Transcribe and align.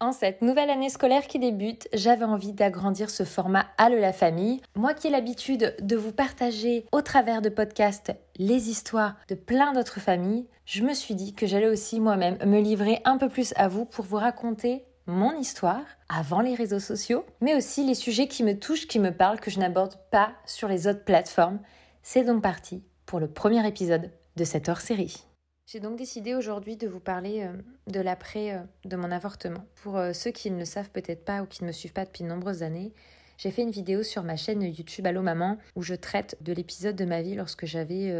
En 0.00 0.12
cette 0.12 0.42
nouvelle 0.42 0.70
année 0.70 0.90
scolaire 0.90 1.26
qui 1.26 1.40
débute, 1.40 1.88
j'avais 1.92 2.24
envie 2.24 2.52
d'agrandir 2.52 3.10
ce 3.10 3.24
format 3.24 3.66
Allo 3.78 3.98
la 3.98 4.12
famille. 4.12 4.60
Moi 4.76 4.94
qui 4.94 5.08
ai 5.08 5.10
l'habitude 5.10 5.74
de 5.80 5.96
vous 5.96 6.12
partager 6.12 6.86
au 6.92 7.02
travers 7.02 7.42
de 7.42 7.48
podcasts 7.48 8.12
les 8.36 8.70
histoires 8.70 9.16
de 9.26 9.34
plein 9.34 9.72
d'autres 9.72 9.98
familles, 9.98 10.46
je 10.66 10.84
me 10.84 10.94
suis 10.94 11.16
dit 11.16 11.34
que 11.34 11.48
j'allais 11.48 11.66
aussi 11.66 11.98
moi-même 11.98 12.38
me 12.46 12.60
livrer 12.60 13.00
un 13.04 13.18
peu 13.18 13.28
plus 13.28 13.52
à 13.56 13.66
vous 13.66 13.86
pour 13.86 14.04
vous 14.04 14.18
raconter 14.18 14.84
mon 15.06 15.36
histoire 15.36 15.82
avant 16.08 16.42
les 16.42 16.54
réseaux 16.54 16.78
sociaux, 16.78 17.26
mais 17.40 17.56
aussi 17.56 17.84
les 17.84 17.96
sujets 17.96 18.28
qui 18.28 18.44
me 18.44 18.56
touchent, 18.56 18.86
qui 18.86 19.00
me 19.00 19.10
parlent, 19.10 19.40
que 19.40 19.50
je 19.50 19.58
n'aborde 19.58 19.96
pas 20.12 20.30
sur 20.46 20.68
les 20.68 20.86
autres 20.86 21.04
plateformes. 21.04 21.58
C'est 22.04 22.22
donc 22.22 22.40
parti 22.40 22.84
pour 23.04 23.18
le 23.18 23.26
premier 23.26 23.66
épisode 23.66 24.12
de 24.36 24.44
cette 24.44 24.68
hors-série. 24.68 25.24
J'ai 25.70 25.80
donc 25.80 25.98
décidé 25.98 26.34
aujourd'hui 26.34 26.78
de 26.78 26.88
vous 26.88 26.98
parler 26.98 27.42
euh, 27.42 27.52
de 27.92 28.00
l'après 28.00 28.54
euh, 28.54 28.60
de 28.86 28.96
mon 28.96 29.10
avortement. 29.10 29.66
Pour 29.82 29.98
euh, 29.98 30.14
ceux 30.14 30.30
qui 30.30 30.50
ne 30.50 30.58
le 30.58 30.64
savent 30.64 30.88
peut-être 30.88 31.26
pas 31.26 31.42
ou 31.42 31.46
qui 31.46 31.62
ne 31.62 31.68
me 31.68 31.72
suivent 31.72 31.92
pas 31.92 32.06
depuis 32.06 32.24
de 32.24 32.28
nombreuses 32.30 32.62
années, 32.62 32.90
j'ai 33.36 33.50
fait 33.50 33.60
une 33.60 33.70
vidéo 33.70 34.02
sur 34.02 34.22
ma 34.22 34.36
chaîne 34.36 34.62
YouTube 34.62 35.06
Allo 35.06 35.20
Maman 35.20 35.58
où 35.76 35.82
je 35.82 35.94
traite 35.94 36.38
de 36.40 36.54
l'épisode 36.54 36.96
de 36.96 37.04
ma 37.04 37.20
vie 37.20 37.34
lorsque 37.34 37.66
j'avais 37.66 38.12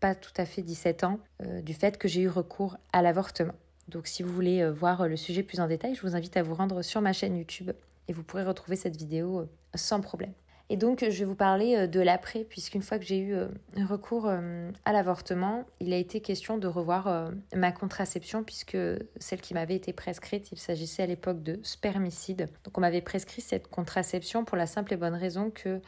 pas 0.00 0.16
tout 0.16 0.32
à 0.36 0.44
fait 0.44 0.60
17 0.60 1.04
ans, 1.04 1.20
du 1.62 1.72
fait 1.72 1.96
que 1.96 2.06
j'ai 2.06 2.20
eu 2.20 2.28
recours 2.28 2.76
à 2.92 3.00
l'avortement. 3.00 3.54
Donc 3.86 4.06
si 4.08 4.22
vous 4.22 4.30
voulez 4.30 4.68
voir 4.68 5.08
le 5.08 5.16
sujet 5.16 5.42
plus 5.42 5.60
en 5.60 5.68
détail, 5.68 5.94
je 5.94 6.02
vous 6.02 6.16
invite 6.16 6.36
à 6.36 6.42
vous 6.42 6.54
rendre 6.54 6.82
sur 6.82 7.00
ma 7.00 7.14
chaîne 7.14 7.38
YouTube 7.38 7.70
et 8.08 8.12
vous 8.12 8.22
pourrez 8.22 8.44
retrouver 8.44 8.76
cette 8.76 8.96
vidéo 8.96 9.48
sans 9.74 10.02
problème. 10.02 10.34
Et 10.70 10.76
donc, 10.76 11.00
je 11.00 11.18
vais 11.18 11.24
vous 11.24 11.34
parler 11.34 11.76
euh, 11.76 11.86
de 11.86 12.00
l'après, 12.00 12.44
puisqu'une 12.44 12.82
fois 12.82 12.98
que 12.98 13.04
j'ai 13.04 13.18
eu 13.18 13.34
euh, 13.34 13.48
recours 13.88 14.26
euh, 14.26 14.70
à 14.84 14.92
l'avortement, 14.92 15.64
il 15.80 15.92
a 15.92 15.96
été 15.96 16.20
question 16.20 16.58
de 16.58 16.66
revoir 16.66 17.30
ma 17.54 17.72
contraception, 17.72 18.44
puisque 18.44 18.76
celle 19.18 19.40
qui 19.40 19.54
m'avait 19.54 19.76
été 19.76 19.92
prescrite, 19.92 20.50
il 20.52 20.58
s'agissait 20.58 21.02
à 21.02 21.06
l'époque 21.06 21.42
de 21.42 21.58
spermicide. 21.62 22.48
Donc, 22.64 22.76
on 22.76 22.80
m'avait 22.80 23.00
prescrit 23.00 23.40
cette 23.40 23.68
contraception 23.68 24.44
pour 24.44 24.56
la 24.56 24.66
simple 24.66 24.92
et 24.92 24.96
bonne 24.96 25.14
raison 25.14 25.50
que 25.50 25.80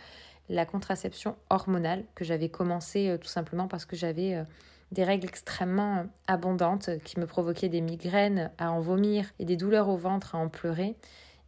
la 0.49 0.65
contraception 0.65 1.37
hormonale, 1.51 2.05
que 2.15 2.25
j'avais 2.25 2.49
commencé 2.49 3.17
tout 3.21 3.29
simplement 3.29 3.69
parce 3.69 3.85
que 3.85 3.95
j'avais 3.95 4.45
des 4.91 5.05
règles 5.05 5.27
extrêmement 5.29 6.07
abondantes 6.27 6.91
qui 7.05 7.21
me 7.21 7.27
provoquaient 7.27 7.69
des 7.69 7.81
migraines 7.81 8.51
à 8.59 8.73
en 8.73 8.81
vomir 8.81 9.27
et 9.39 9.45
des 9.45 9.57
douleurs 9.57 9.89
au 9.89 9.97
ventre 9.97 10.35
à 10.35 10.39
en 10.39 10.49
pleurer. 10.49 10.97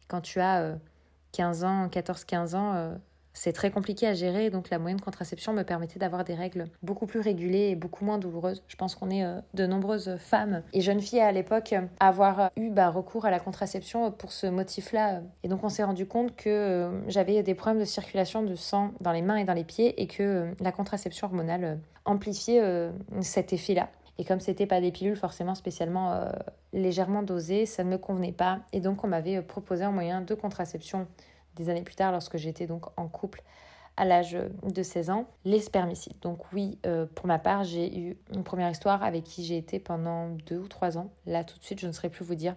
Quand 0.07 0.21
tu 0.21 0.39
as 0.39 0.79
15 1.33 1.65
ans, 1.65 1.89
14-15 1.89 2.55
ans, 2.55 2.97
c'est 3.35 3.53
très 3.53 3.71
compliqué 3.71 4.07
à 4.07 4.15
gérer, 4.15 4.51
donc 4.51 4.71
la 4.71 4.79
moyenne 4.79 5.01
contraception 5.01 5.53
me 5.53 5.63
permettait 5.63 5.99
d'avoir 5.99 6.25
des 6.25 6.35
règles 6.35 6.67
beaucoup 6.83 7.07
plus 7.07 7.21
régulées 7.21 7.71
et 7.71 7.77
beaucoup 7.77 8.05
moins 8.05 8.19
douloureuses. 8.19 8.63
Je 8.69 8.77
pense 8.77 8.95
qu'on 8.95 9.11
est 9.11 9.25
euh, 9.25 9.41
de 9.55 9.67
nombreuses 9.67 10.17
femmes 10.19 10.63
et 10.73 10.81
jeunes 10.81 11.01
filles 11.01 11.21
à 11.21 11.33
l'époque 11.33 11.75
à 12.01 12.09
avoir 12.09 12.51
eu 12.57 12.71
bah, 12.71 12.91
recours 12.91 13.25
à 13.25 13.31
la 13.31 13.41
contraception 13.41 14.11
pour 14.11 14.33
ce 14.33 14.47
motif-là. 14.47 15.23
Et 15.43 15.49
donc 15.49 15.65
on 15.65 15.69
s'est 15.69 15.85
rendu 15.85 16.07
compte 16.07 16.37
que 16.37 16.51
euh, 16.51 17.09
j'avais 17.09 17.43
des 17.43 17.55
problèmes 17.55 17.81
de 17.81 17.87
circulation 17.87 18.43
de 18.43 18.55
sang 18.55 18.93
dans 19.01 19.13
les 19.13 19.23
mains 19.23 19.37
et 19.37 19.45
dans 19.45 19.55
les 19.55 19.65
pieds 19.65 20.01
et 20.01 20.07
que 20.07 20.23
euh, 20.23 20.53
la 20.61 20.73
contraception 20.73 21.27
hormonale 21.29 21.79
amplifiait 22.05 22.91
cet 23.21 23.53
effet-là. 23.53 23.89
Et 24.19 24.25
comme 24.25 24.41
c'était 24.41 24.67
pas 24.67 24.81
des 24.81 24.91
pilules 24.91 25.17
forcément 25.17 25.55
spécialement 25.55 26.25
légèrement 26.73 27.23
dosées, 27.23 27.65
ça 27.65 27.85
ne 27.85 27.91
me 27.91 27.97
convenait 27.97 28.33
pas. 28.33 28.59
Et 28.73 28.81
donc 28.81 29.05
on 29.05 29.07
m'avait 29.09 29.41
proposé 29.41 29.85
un 29.85 29.93
moyen 29.93 30.21
de 30.21 30.35
contraception 30.35 31.07
des 31.57 31.69
années 31.69 31.83
plus 31.83 31.95
tard, 31.95 32.13
lorsque 32.13 32.37
j'étais 32.37 32.67
donc 32.67 32.87
en 32.97 33.09
couple 33.09 33.43
à 33.97 34.05
l'âge 34.05 34.39
de 34.63 34.83
16 34.83 35.11
ans, 35.11 35.27
les 35.45 35.61
spermicides. 35.61 36.19
Donc 36.23 36.53
oui, 36.53 36.79
euh, 36.87 37.07
pour 37.15 37.27
ma 37.27 37.39
part, 37.39 37.65
j'ai 37.65 37.99
eu 37.99 38.17
une 38.33 38.43
première 38.43 38.71
histoire 38.71 39.03
avec 39.03 39.25
qui 39.25 39.45
j'ai 39.45 39.59
été 39.59 39.79
pendant 39.79 40.29
deux 40.47 40.59
ou 40.59 40.69
trois 40.69 40.97
ans. 40.97 41.11
Là, 41.27 41.45
tout 41.45 41.59
de 41.59 41.63
suite, 41.63 41.81
je 41.81 41.87
ne 41.87 41.93
saurais 41.93 42.09
plus 42.09 42.25
vous 42.25 42.35
dire 42.35 42.57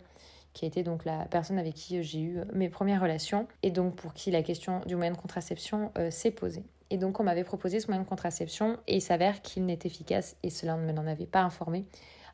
qui 0.53 0.63
a 0.63 0.67
été 0.69 0.83
donc 0.83 1.03
la 1.03 1.25
personne 1.25 1.59
avec 1.59 1.73
qui 1.73 2.01
j'ai 2.01 2.21
eu 2.21 2.39
mes 2.53 2.69
premières 2.69 3.01
relations 3.01 3.45
et 3.61 3.71
donc 3.71 3.95
pour 3.95 4.13
qui 4.13 4.31
la 4.31 4.41
question 4.41 4.79
du 4.85 4.95
moyen 4.95 5.11
de 5.11 5.17
contraception 5.17 5.91
euh, 5.97 6.09
s'est 6.09 6.31
posée. 6.31 6.63
Et 6.89 6.97
donc 6.97 7.19
on 7.19 7.23
m'avait 7.23 7.43
proposé 7.43 7.79
ce 7.79 7.87
moyen 7.87 8.03
de 8.03 8.07
contraception 8.07 8.77
et 8.87 8.95
il 8.95 9.01
s'avère 9.01 9.41
qu'il 9.41 9.65
n'est 9.65 9.79
efficace 9.83 10.37
et 10.43 10.49
cela 10.49 10.77
ne 10.77 10.93
m'en 10.93 11.05
avait 11.07 11.25
pas 11.25 11.41
informé 11.41 11.85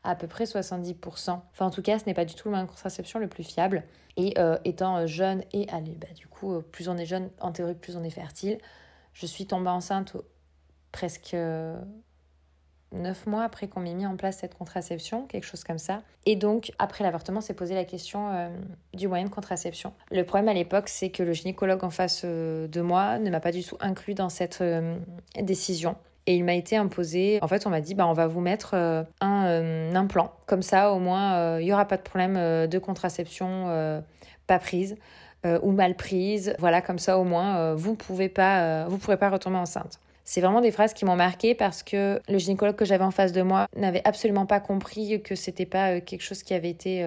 à 0.04 0.16
peu 0.16 0.28
près 0.28 0.46
70%. 0.46 1.40
Enfin, 1.52 1.66
en 1.66 1.70
tout 1.70 1.82
cas, 1.82 2.00
ce 2.00 2.06
n'est 2.06 2.14
pas 2.14 2.26
du 2.26 2.34
tout 2.34 2.48
le 2.48 2.52
moyen 2.52 2.66
de 2.66 2.70
contraception 2.70 3.20
le 3.20 3.28
plus 3.28 3.44
fiable. 3.44 3.84
Et 4.18 4.34
euh, 4.38 4.58
étant 4.66 5.06
jeune 5.08 5.44
et 5.54 5.70
allez, 5.70 5.96
bah, 5.96 6.08
du 6.16 6.28
coup, 6.28 6.54
euh, 6.54 6.62
plus 6.62 6.90
on 6.90 6.98
est 6.98 7.06
jeune, 7.06 7.30
en 7.40 7.52
théorie, 7.52 7.76
plus 7.76 7.96
on 7.96 8.04
est 8.04 8.10
fertile. 8.10 8.58
Je 9.14 9.26
suis 9.26 9.46
tombée 9.46 9.70
enceinte 9.70 10.18
presque 10.92 11.34
euh, 11.34 11.80
neuf 12.92 13.26
mois 13.28 13.44
après 13.44 13.68
qu'on 13.68 13.80
m'ait 13.80 13.94
mis 13.94 14.06
en 14.06 14.18
place 14.18 14.40
cette 14.40 14.58
contraception, 14.58 15.28
quelque 15.28 15.46
chose 15.46 15.64
comme 15.64 15.78
ça. 15.78 16.02
Et 16.26 16.36
donc, 16.36 16.72
après 16.80 17.04
l'avortement, 17.04 17.40
s'est 17.40 17.54
posé 17.54 17.76
la 17.76 17.86
question 17.86 18.52
du 18.94 19.08
moyen 19.08 19.26
de 19.26 19.30
contraception. 19.30 19.94
Le 20.12 20.24
problème 20.24 20.50
à 20.50 20.54
l'époque, 20.54 20.90
c'est 20.90 21.10
que 21.10 21.24
le 21.24 21.32
gynécologue 21.32 21.84
en 21.84 21.90
face 21.90 22.26
de 22.26 22.82
moi 22.82 23.18
ne 23.18 23.30
m'a 23.30 23.40
pas 23.40 23.52
du 23.52 23.64
tout 23.64 23.78
inclus 23.80 24.14
dans 24.14 24.30
cette 24.30 24.64
décision. 25.40 25.96
Et 26.28 26.36
il 26.36 26.44
m'a 26.44 26.54
été 26.54 26.78
imposé, 26.78 27.40
en 27.42 27.48
fait, 27.48 27.66
on 27.66 27.72
m'a 27.72 27.82
dit, 27.82 27.96
bah, 27.96 28.06
on 28.08 28.14
va 28.14 28.28
vous 28.28 28.42
mettre 28.42 28.72
euh, 28.76 29.04
un, 29.22 29.46
euh, 29.48 29.94
implant. 29.96 30.32
Comme 30.46 30.62
ça, 30.62 30.92
au 30.92 31.00
moins, 31.00 31.36
euh, 31.36 31.62
il 31.62 31.66
n'y 31.66 31.74
aura 31.74 31.86
pas 31.86 31.98
de 31.98 32.04
problème 32.04 32.36
de 32.68 32.80
contraception 32.80 34.04
pas 34.48 34.60
prise 34.60 34.96
ou 35.44 35.72
mal 35.72 35.96
prise. 35.96 36.54
Voilà, 36.60 36.82
comme 36.82 37.00
ça, 37.00 37.18
au 37.18 37.24
moins, 37.24 37.74
vous 37.74 37.96
pouvez 37.96 38.32
vous 38.88 38.98
pourrez 38.98 39.18
pas 39.18 39.30
retomber 39.30 39.58
enceinte. 39.58 40.00
C'est 40.24 40.42
vraiment 40.42 40.62
des 40.62 40.72
phrases 40.72 40.94
qui 40.94 41.04
m'ont 41.04 41.16
marqué 41.16 41.56
parce 41.56 41.82
que 41.82 42.22
le 42.30 42.38
gynécologue 42.38 42.76
que 42.76 42.86
j'avais 42.86 43.04
en 43.04 43.12
face 43.12 43.32
de 43.32 43.42
moi 43.42 43.68
n'avait 43.76 44.04
absolument 44.06 44.46
pas 44.46 44.60
compris 44.60 45.22
que 45.24 45.34
c'était 45.36 45.66
pas 45.66 46.00
quelque 46.00 46.22
chose 46.22 46.44
qui 46.44 46.54
avait 46.54 46.70
été 46.70 47.06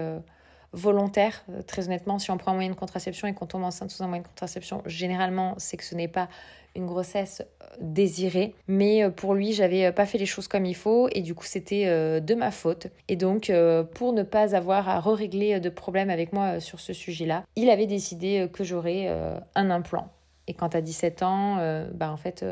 volontaire. 0.73 1.45
très 1.69 1.87
honnêtement, 1.87 2.19
si 2.19 2.33
on 2.33 2.37
prend 2.37 2.51
un 2.51 2.55
moyen 2.55 2.71
de 2.71 2.75
contraception 2.75 3.29
et 3.29 3.35
qu'on 3.35 3.47
tombe 3.47 3.63
enceinte 3.63 3.91
sous 3.91 4.03
un 4.03 4.09
moyen 4.09 4.23
de 4.23 4.29
contraception, 4.29 4.83
généralement, 4.87 5.55
c'est 5.59 5.77
que 5.77 5.85
ce 5.85 5.95
n'est 5.95 6.09
pas 6.09 6.29
une 6.75 6.87
grossesse 6.87 7.43
euh, 7.43 7.67
désirée. 7.81 8.55
Mais 8.69 9.05
euh, 9.05 9.11
pour 9.11 9.35
lui, 9.35 9.53
j'avais 9.53 9.87
euh, 9.87 9.93
pas 9.93 10.07
fait 10.07 10.19
les 10.19 10.27
choses 10.27 10.49
comme 10.49 10.65
il 10.65 10.75
faut 10.75 11.09
et 11.13 11.23
du 11.23 11.35
coup, 11.35 11.45
c'était 11.45 11.85
de 12.21 12.35
ma 12.35 12.51
faute. 12.51 12.89
Et 13.09 13.17
donc, 13.17 13.53
pour 13.95 14.13
ne 14.13 14.23
pas 14.23 14.55
avoir 14.55 14.89
à 14.89 15.01
régler 15.01 15.61
de 15.61 15.69
problème 15.69 16.11
avec 16.11 16.33
moi 16.33 16.61
sur 16.61 16.81
ce 16.81 16.93
sujet-là, 16.93 17.45
il 17.57 17.71
avait 17.71 17.87
décidé 17.87 18.49
que 18.53 18.65
j'aurais 18.65 19.09
un 19.55 19.71
implant. 19.71 20.11
Et 20.47 20.55
quand 20.55 20.75
as 20.75 20.81
17 20.81 21.23
ans, 21.23 21.85
bah, 21.93 22.11
en 22.11 22.17
fait, 22.17 22.45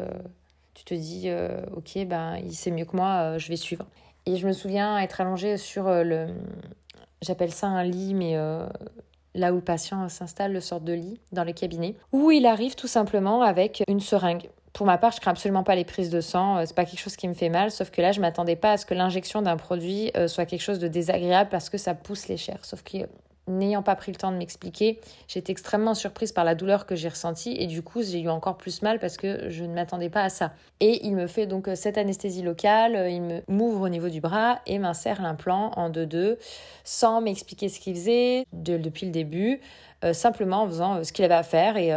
tu 0.75 0.85
te 0.85 0.95
dis, 0.95 1.31
ok, 1.75 2.07
ben, 2.07 2.37
il 2.45 2.55
sait 2.55 2.71
mieux 2.71 2.85
que 2.85 2.97
moi, 2.97 3.39
je 3.39 3.49
vais 3.49 3.57
suivre. 3.57 3.87
Et 4.27 4.37
je 4.37 4.47
me 4.47 4.53
souviens 4.53 4.99
être 4.99 5.21
allongée 5.21 5.57
sur 5.57 5.85
le. 5.85 6.29
J'appelle 7.23 7.53
ça 7.53 7.69
un 7.69 7.85
lit, 7.85 8.15
mais 8.15 8.37
là 9.35 9.53
où 9.53 9.57
le 9.57 9.63
patient 9.63 10.09
s'installe, 10.09 10.53
le 10.53 10.61
sort 10.61 10.81
de 10.81 10.93
lit 10.93 11.21
dans 11.33 11.45
le 11.45 11.53
cabinet, 11.53 11.95
où 12.13 12.31
il 12.31 12.47
arrive 12.47 12.75
tout 12.75 12.89
simplement 12.89 13.43
avec 13.43 13.83
une 13.89 14.01
seringue. 14.01 14.49
Pour 14.73 14.87
ma 14.87 14.97
part, 14.97 15.13
je 15.13 15.21
crains 15.21 15.33
absolument 15.33 15.65
pas 15.65 15.75
les 15.75 15.85
prises 15.85 16.11
de 16.11 16.21
sang, 16.21 16.57
euh, 16.57 16.63
c'est 16.67 16.75
pas 16.75 16.87
quelque 16.87 17.01
chose 17.01 17.17
qui 17.17 17.29
me 17.29 17.35
fait 17.35 17.51
mal, 17.51 17.71
sauf 17.71 17.91
que 17.91 18.01
là, 18.01 18.13
je 18.13 18.21
m'attendais 18.21 18.57
pas 18.57 18.73
à 18.73 18.77
ce 18.79 18.87
que 18.87 18.95
l'injection 18.95 19.43
d'un 19.43 19.57
produit 19.57 20.11
euh, 20.17 20.29
soit 20.29 20.47
quelque 20.47 20.63
chose 20.63 20.79
de 20.79 20.89
désagréable 20.89 21.51
parce 21.51 21.69
que 21.69 21.77
ça 21.77 21.95
pousse 21.95 22.29
les 22.29 22.39
chairs. 22.39 22.65
Sauf 22.65 22.83
que 22.83 22.99
n'ayant 23.49 23.83
pas 23.83 23.97
pris 23.97 24.13
le 24.13 24.19
temps 24.19 24.31
de 24.31 24.37
m'expliquer, 24.37 25.01
j'étais 25.27 25.53
extrêmement 25.53 25.95
surprise 25.95 26.33
par 26.33 26.45
la 26.45 26.55
douleur 26.55 26.87
que 26.87 26.95
j'ai 26.95 27.09
ressentie 27.09 27.57
et 27.59 27.67
du 27.67 27.83
coup 27.83 28.03
j'ai 28.03 28.21
eu 28.21 28.29
encore 28.29 28.57
plus 28.57 28.83
mal 28.83 28.99
parce 28.99 29.17
que 29.17 29.51
je 29.51 29.65
ne 29.65 29.75
m'attendais 29.75 30.11
pas 30.11 30.23
à 30.23 30.29
ça. 30.29 30.53
Et 30.81 31.05
il 31.05 31.15
me 31.15 31.27
fait 31.27 31.47
donc 31.47 31.69
euh, 31.69 31.75
cette 31.75 31.99
anesthésie 31.99 32.43
locale, 32.43 32.95
euh, 32.95 33.09
il 33.09 33.43
m'ouvre 33.49 33.83
au 33.83 33.89
niveau 33.89 34.09
du 34.09 34.21
bras 34.21 34.61
et 34.67 34.79
m'insère 34.79 35.21
l'implant 35.21 35.73
en 35.77 35.91
2-2 35.91 36.37
sans 36.85 37.21
m'expliquer 37.21 37.69
ce 37.69 37.81
qu'il 37.81 37.95
faisait 37.95 38.47
depuis 38.53 39.07
le 39.07 39.13
début. 39.13 39.61
Euh, 40.05 40.13
simplement 40.13 40.63
en 40.63 40.67
faisant 40.67 41.05
ce 41.05 41.13
qu'il 41.13 41.25
avait 41.25 41.35
à 41.35 41.45
faire 41.45 41.77
et 41.77 41.91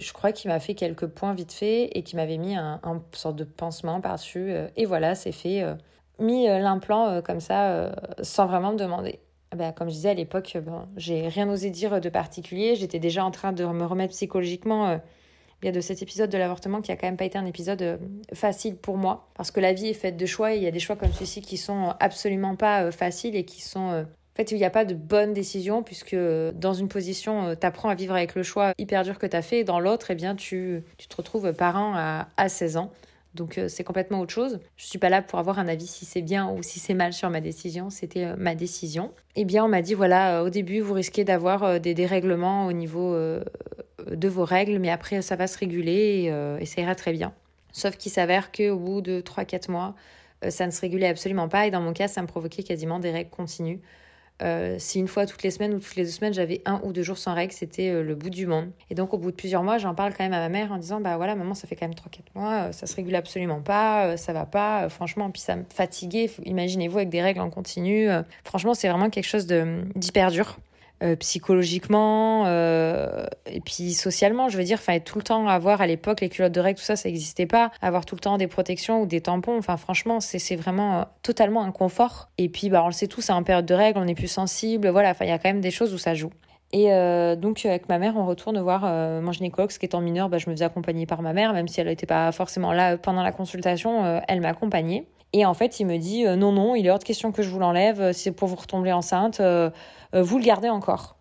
je 0.00 0.12
crois 0.12 0.32
qu'il 0.32 0.50
m'a 0.50 0.58
fait 0.58 0.74
quelques 0.74 1.06
points 1.06 1.32
vite 1.32 1.52
fait 1.52 1.96
et 1.96 2.02
qu'il 2.02 2.16
m'avait 2.16 2.38
mis 2.38 2.56
un, 2.56 2.80
un, 2.82 3.00
sorte 3.12 3.36
de 3.36 3.44
pansement 3.44 4.00
par-dessus 4.00 4.52
et 4.76 4.84
voilà 4.84 5.14
c'est 5.14 5.30
fait 5.30 5.64
mis 6.18 6.48
l'implant 6.48 7.22
comme 7.22 7.38
ça 7.38 7.92
sans 8.20 8.46
vraiment 8.46 8.72
me 8.72 8.78
demander 8.78 9.20
bah, 9.56 9.72
comme 9.72 9.88
je 9.88 9.94
disais 9.94 10.10
à 10.10 10.14
l'époque, 10.14 10.56
bon, 10.64 10.86
j'ai 10.96 11.28
rien 11.28 11.48
osé 11.48 11.70
dire 11.70 12.00
de 12.00 12.08
particulier. 12.08 12.76
J'étais 12.76 12.98
déjà 12.98 13.24
en 13.24 13.30
train 13.30 13.52
de 13.52 13.64
me 13.64 13.84
remettre 13.84 14.12
psychologiquement 14.12 14.88
euh, 14.88 14.98
de 15.62 15.80
cet 15.80 16.02
épisode 16.02 16.30
de 16.30 16.38
l'avortement 16.38 16.80
qui 16.80 16.92
a 16.92 16.96
quand 16.96 17.06
même 17.06 17.16
pas 17.16 17.24
été 17.24 17.38
un 17.38 17.46
épisode 17.46 17.82
euh, 17.82 17.96
facile 18.32 18.76
pour 18.76 18.96
moi. 18.96 19.28
Parce 19.34 19.50
que 19.50 19.60
la 19.60 19.72
vie 19.72 19.88
est 19.88 19.94
faite 19.94 20.16
de 20.16 20.26
choix 20.26 20.54
et 20.54 20.58
il 20.58 20.62
y 20.62 20.66
a 20.66 20.70
des 20.70 20.78
choix 20.78 20.96
comme 20.96 21.12
ceci 21.12 21.40
qui 21.40 21.56
sont 21.56 21.94
absolument 21.98 22.56
pas 22.56 22.84
euh, 22.84 22.90
faciles 22.90 23.34
et 23.34 23.44
qui 23.44 23.62
sont. 23.62 24.04
En 24.04 24.36
fait, 24.36 24.50
il 24.50 24.58
n'y 24.58 24.64
a 24.64 24.70
pas 24.70 24.84
de 24.84 24.94
bonne 24.94 25.32
décision 25.32 25.82
puisque 25.82 26.14
dans 26.14 26.74
une 26.74 26.88
position, 26.88 27.56
tu 27.58 27.66
apprends 27.66 27.88
à 27.88 27.94
vivre 27.94 28.14
avec 28.14 28.34
le 28.34 28.42
choix 28.42 28.74
hyper 28.76 29.02
dur 29.02 29.18
que 29.18 29.26
tu 29.26 29.34
as 29.34 29.40
fait 29.40 29.60
et 29.60 29.64
dans 29.64 29.80
l'autre, 29.80 30.10
eh 30.10 30.14
bien, 30.14 30.36
tu, 30.36 30.84
tu 30.98 31.08
te 31.08 31.16
retrouves 31.16 31.54
parent 31.54 31.94
à, 31.96 32.28
à 32.36 32.50
16 32.50 32.76
ans. 32.76 32.92
Donc 33.36 33.60
c'est 33.68 33.84
complètement 33.84 34.20
autre 34.20 34.32
chose. 34.32 34.58
Je 34.76 34.86
suis 34.86 34.98
pas 34.98 35.08
là 35.08 35.22
pour 35.22 35.38
avoir 35.38 35.58
un 35.58 35.68
avis 35.68 35.86
si 35.86 36.04
c'est 36.04 36.22
bien 36.22 36.50
ou 36.50 36.62
si 36.62 36.80
c'est 36.80 36.94
mal 36.94 37.12
sur 37.12 37.30
ma 37.30 37.40
décision. 37.40 37.90
C'était 37.90 38.34
ma 38.36 38.54
décision. 38.54 39.12
Eh 39.36 39.44
bien, 39.44 39.64
on 39.64 39.68
m'a 39.68 39.82
dit 39.82 39.94
voilà, 39.94 40.42
au 40.42 40.50
début 40.50 40.80
vous 40.80 40.94
risquez 40.94 41.24
d'avoir 41.24 41.78
des 41.80 41.94
dérèglements 41.94 42.66
au 42.66 42.72
niveau 42.72 43.14
de 43.14 44.28
vos 44.28 44.44
règles, 44.44 44.78
mais 44.78 44.90
après 44.90 45.22
ça 45.22 45.36
va 45.36 45.46
se 45.46 45.58
réguler 45.58 46.32
et, 46.60 46.66
ça 46.66 46.80
ira 46.80 46.94
très 46.94 47.12
bien. 47.12 47.32
Sauf 47.72 47.96
qu'il 47.96 48.10
s'avère 48.10 48.50
qu'au 48.50 48.76
bout 48.76 49.00
de 49.02 49.20
3-4 49.20 49.70
mois, 49.70 49.94
ça 50.48 50.66
ne 50.66 50.70
se 50.70 50.80
régulait 50.80 51.08
absolument 51.08 51.48
pas 51.48 51.66
et 51.66 51.70
dans 51.70 51.80
mon 51.80 51.92
cas, 51.92 52.08
ça 52.08 52.22
me 52.22 52.26
provoquait 52.26 52.62
quasiment 52.62 52.98
des 52.98 53.10
règles 53.10 53.30
continues. 53.30 53.80
Euh, 54.42 54.76
si 54.78 54.98
une 54.98 55.08
fois 55.08 55.24
toutes 55.26 55.42
les 55.42 55.50
semaines 55.50 55.74
ou 55.74 55.78
toutes 55.78 55.96
les 55.96 56.04
deux 56.04 56.10
semaines 56.10 56.34
j'avais 56.34 56.60
un 56.66 56.80
ou 56.84 56.92
deux 56.92 57.02
jours 57.02 57.18
sans 57.18 57.34
règles, 57.34 57.52
c'était 57.52 57.88
euh, 57.88 58.02
le 58.02 58.14
bout 58.14 58.30
du 58.30 58.46
monde. 58.46 58.70
Et 58.90 58.94
donc 58.94 59.14
au 59.14 59.18
bout 59.18 59.30
de 59.30 59.36
plusieurs 59.36 59.62
mois, 59.62 59.78
j'en 59.78 59.94
parle 59.94 60.12
quand 60.14 60.24
même 60.24 60.34
à 60.34 60.40
ma 60.40 60.48
mère 60.48 60.72
en 60.72 60.78
disant 60.78 61.00
bah 61.00 61.16
voilà 61.16 61.34
maman 61.34 61.54
ça 61.54 61.66
fait 61.66 61.76
quand 61.76 61.86
même 61.86 61.96
3-4 61.96 62.20
mois, 62.34 62.72
ça 62.72 62.86
se 62.86 62.94
régule 62.96 63.14
absolument 63.14 63.62
pas, 63.62 64.16
ça 64.16 64.32
va 64.32 64.44
pas, 64.44 64.88
franchement, 64.88 65.30
puis 65.30 65.40
ça 65.40 65.56
me 65.56 65.64
fatiguait. 65.72 66.30
Imaginez-vous 66.44 66.98
avec 66.98 67.08
des 67.08 67.22
règles 67.22 67.40
en 67.40 67.50
continu. 67.50 68.08
franchement 68.44 68.74
c'est 68.74 68.88
vraiment 68.88 69.10
quelque 69.10 69.28
chose 69.28 69.46
d'hyper 69.46 70.30
dur. 70.30 70.58
Euh, 71.02 71.14
psychologiquement 71.14 72.44
euh, 72.46 73.26
et 73.44 73.60
puis 73.60 73.92
socialement 73.92 74.48
je 74.48 74.56
veux 74.56 74.64
dire 74.64 74.78
enfin 74.78 74.98
tout 74.98 75.18
le 75.18 75.22
temps 75.22 75.46
avoir 75.46 75.82
à 75.82 75.86
l'époque 75.86 76.22
les 76.22 76.30
culottes 76.30 76.54
de 76.54 76.60
règles 76.60 76.78
tout 76.78 76.86
ça 76.86 76.96
ça 76.96 77.10
n'existait 77.10 77.44
pas. 77.44 77.70
Avoir 77.82 78.06
tout 78.06 78.14
le 78.14 78.20
temps 78.20 78.38
des 78.38 78.46
protections 78.46 79.02
ou 79.02 79.06
des 79.06 79.20
tampons 79.20 79.58
enfin 79.58 79.76
franchement 79.76 80.20
c'est 80.20 80.56
vraiment 80.56 81.00
euh, 81.00 81.02
totalement 81.22 81.64
inconfort 81.64 82.30
et 82.38 82.48
puis 82.48 82.70
bah 82.70 82.82
on 82.82 82.86
le 82.86 82.94
sait 82.94 83.08
tous 83.08 83.28
en 83.28 83.42
période 83.42 83.66
de 83.66 83.74
règles 83.74 83.98
on 83.98 84.06
est 84.06 84.14
plus 84.14 84.26
sensible 84.26 84.88
voilà 84.88 85.14
il 85.20 85.28
y 85.28 85.32
a 85.32 85.38
quand 85.38 85.50
même 85.50 85.60
des 85.60 85.70
choses 85.70 85.92
où 85.92 85.98
ça 85.98 86.14
joue. 86.14 86.30
Et 86.72 86.88
donc 87.36 87.64
avec 87.64 87.88
ma 87.88 87.98
mère, 87.98 88.16
on 88.16 88.26
retourne 88.26 88.58
voir 88.58 88.82
mon 89.22 89.32
gynécologue, 89.32 89.70
ce 89.70 89.78
qui 89.78 89.86
étant 89.86 90.00
mineur, 90.00 90.28
bah, 90.28 90.38
je 90.38 90.50
me 90.50 90.54
faisais 90.54 90.64
accompagner 90.64 91.06
par 91.06 91.22
ma 91.22 91.32
mère, 91.32 91.52
même 91.52 91.68
si 91.68 91.80
elle 91.80 91.86
n'était 91.86 92.06
pas 92.06 92.32
forcément 92.32 92.72
là 92.72 92.98
pendant 92.98 93.22
la 93.22 93.32
consultation, 93.32 94.20
elle 94.26 94.40
m'accompagnait. 94.40 95.06
Et 95.38 95.44
en 95.44 95.52
fait, 95.52 95.80
il 95.80 95.86
me 95.86 95.98
dit 95.98 96.24
non, 96.24 96.50
non, 96.50 96.74
il 96.74 96.86
est 96.86 96.90
hors 96.90 96.98
de 96.98 97.04
question 97.04 97.30
que 97.30 97.42
je 97.42 97.50
vous 97.50 97.58
l'enlève, 97.58 98.12
c'est 98.12 98.32
pour 98.32 98.48
vous 98.48 98.56
retomber 98.56 98.90
enceinte. 98.90 99.42
Euh, 100.14 100.22
vous 100.22 100.38
le 100.38 100.44
gardez 100.44 100.70
encore. 100.70 101.16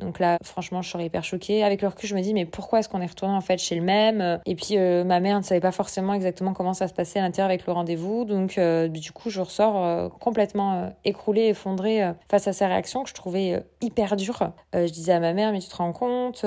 Donc 0.00 0.18
là, 0.18 0.36
franchement, 0.42 0.82
je 0.82 0.90
serais 0.90 1.06
hyper 1.06 1.24
choquée. 1.24 1.64
Avec 1.64 1.80
le 1.80 1.88
recul, 1.88 2.06
je 2.06 2.14
me 2.14 2.20
dis, 2.20 2.34
mais 2.34 2.44
pourquoi 2.44 2.80
est-ce 2.80 2.90
qu'on 2.90 3.00
est 3.00 3.06
retourné 3.06 3.32
en 3.32 3.40
fait 3.40 3.56
chez 3.56 3.74
le 3.74 3.80
même 3.80 4.38
Et 4.44 4.54
puis, 4.54 4.76
euh, 4.76 5.02
ma 5.02 5.18
mère 5.18 5.38
ne 5.38 5.44
savait 5.44 5.62
pas 5.62 5.72
forcément 5.72 6.12
exactement 6.12 6.52
comment 6.52 6.74
ça 6.74 6.88
se 6.88 6.92
passait 6.92 7.20
à 7.20 7.22
l'intérieur 7.22 7.48
avec 7.48 7.64
le 7.64 7.72
rendez-vous. 7.72 8.26
Donc, 8.26 8.58
euh, 8.58 8.88
du 8.88 9.12
coup, 9.12 9.30
je 9.30 9.40
ressors 9.40 10.10
complètement 10.18 10.92
écroulée, 11.06 11.46
effondrée 11.46 12.02
face 12.28 12.48
à 12.48 12.52
sa 12.52 12.66
réaction 12.66 13.04
que 13.04 13.08
je 13.08 13.14
trouvais 13.14 13.64
hyper 13.80 14.16
dure. 14.16 14.50
je 14.74 14.90
disais 14.90 15.12
à 15.12 15.20
ma 15.20 15.32
mère, 15.32 15.52
mais 15.52 15.60
tu 15.60 15.68
te 15.68 15.76
rends 15.76 15.92
compte 15.92 16.44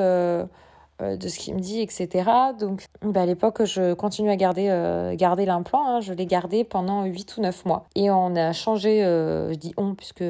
de 0.99 1.27
ce 1.27 1.37
qu'il 1.37 1.55
me 1.55 1.59
dit, 1.59 1.81
etc. 1.81 2.29
Donc, 2.59 2.85
bah, 3.01 3.21
à 3.21 3.25
l'époque, 3.25 3.63
je 3.65 3.93
continue 3.93 4.29
à 4.29 4.35
garder, 4.35 5.13
garder 5.15 5.45
l'implant. 5.45 5.85
Hein. 5.85 5.99
Je 6.01 6.13
l'ai 6.13 6.25
gardé 6.25 6.63
pendant 6.63 7.03
8 7.05 7.37
ou 7.37 7.41
9 7.41 7.65
mois. 7.65 7.85
Et 7.95 8.09
on 8.09 8.35
a 8.35 8.51
changé, 8.53 9.01
je 9.01 9.55
dis 9.55 9.73
on, 9.77 9.95
puisque 9.95 10.23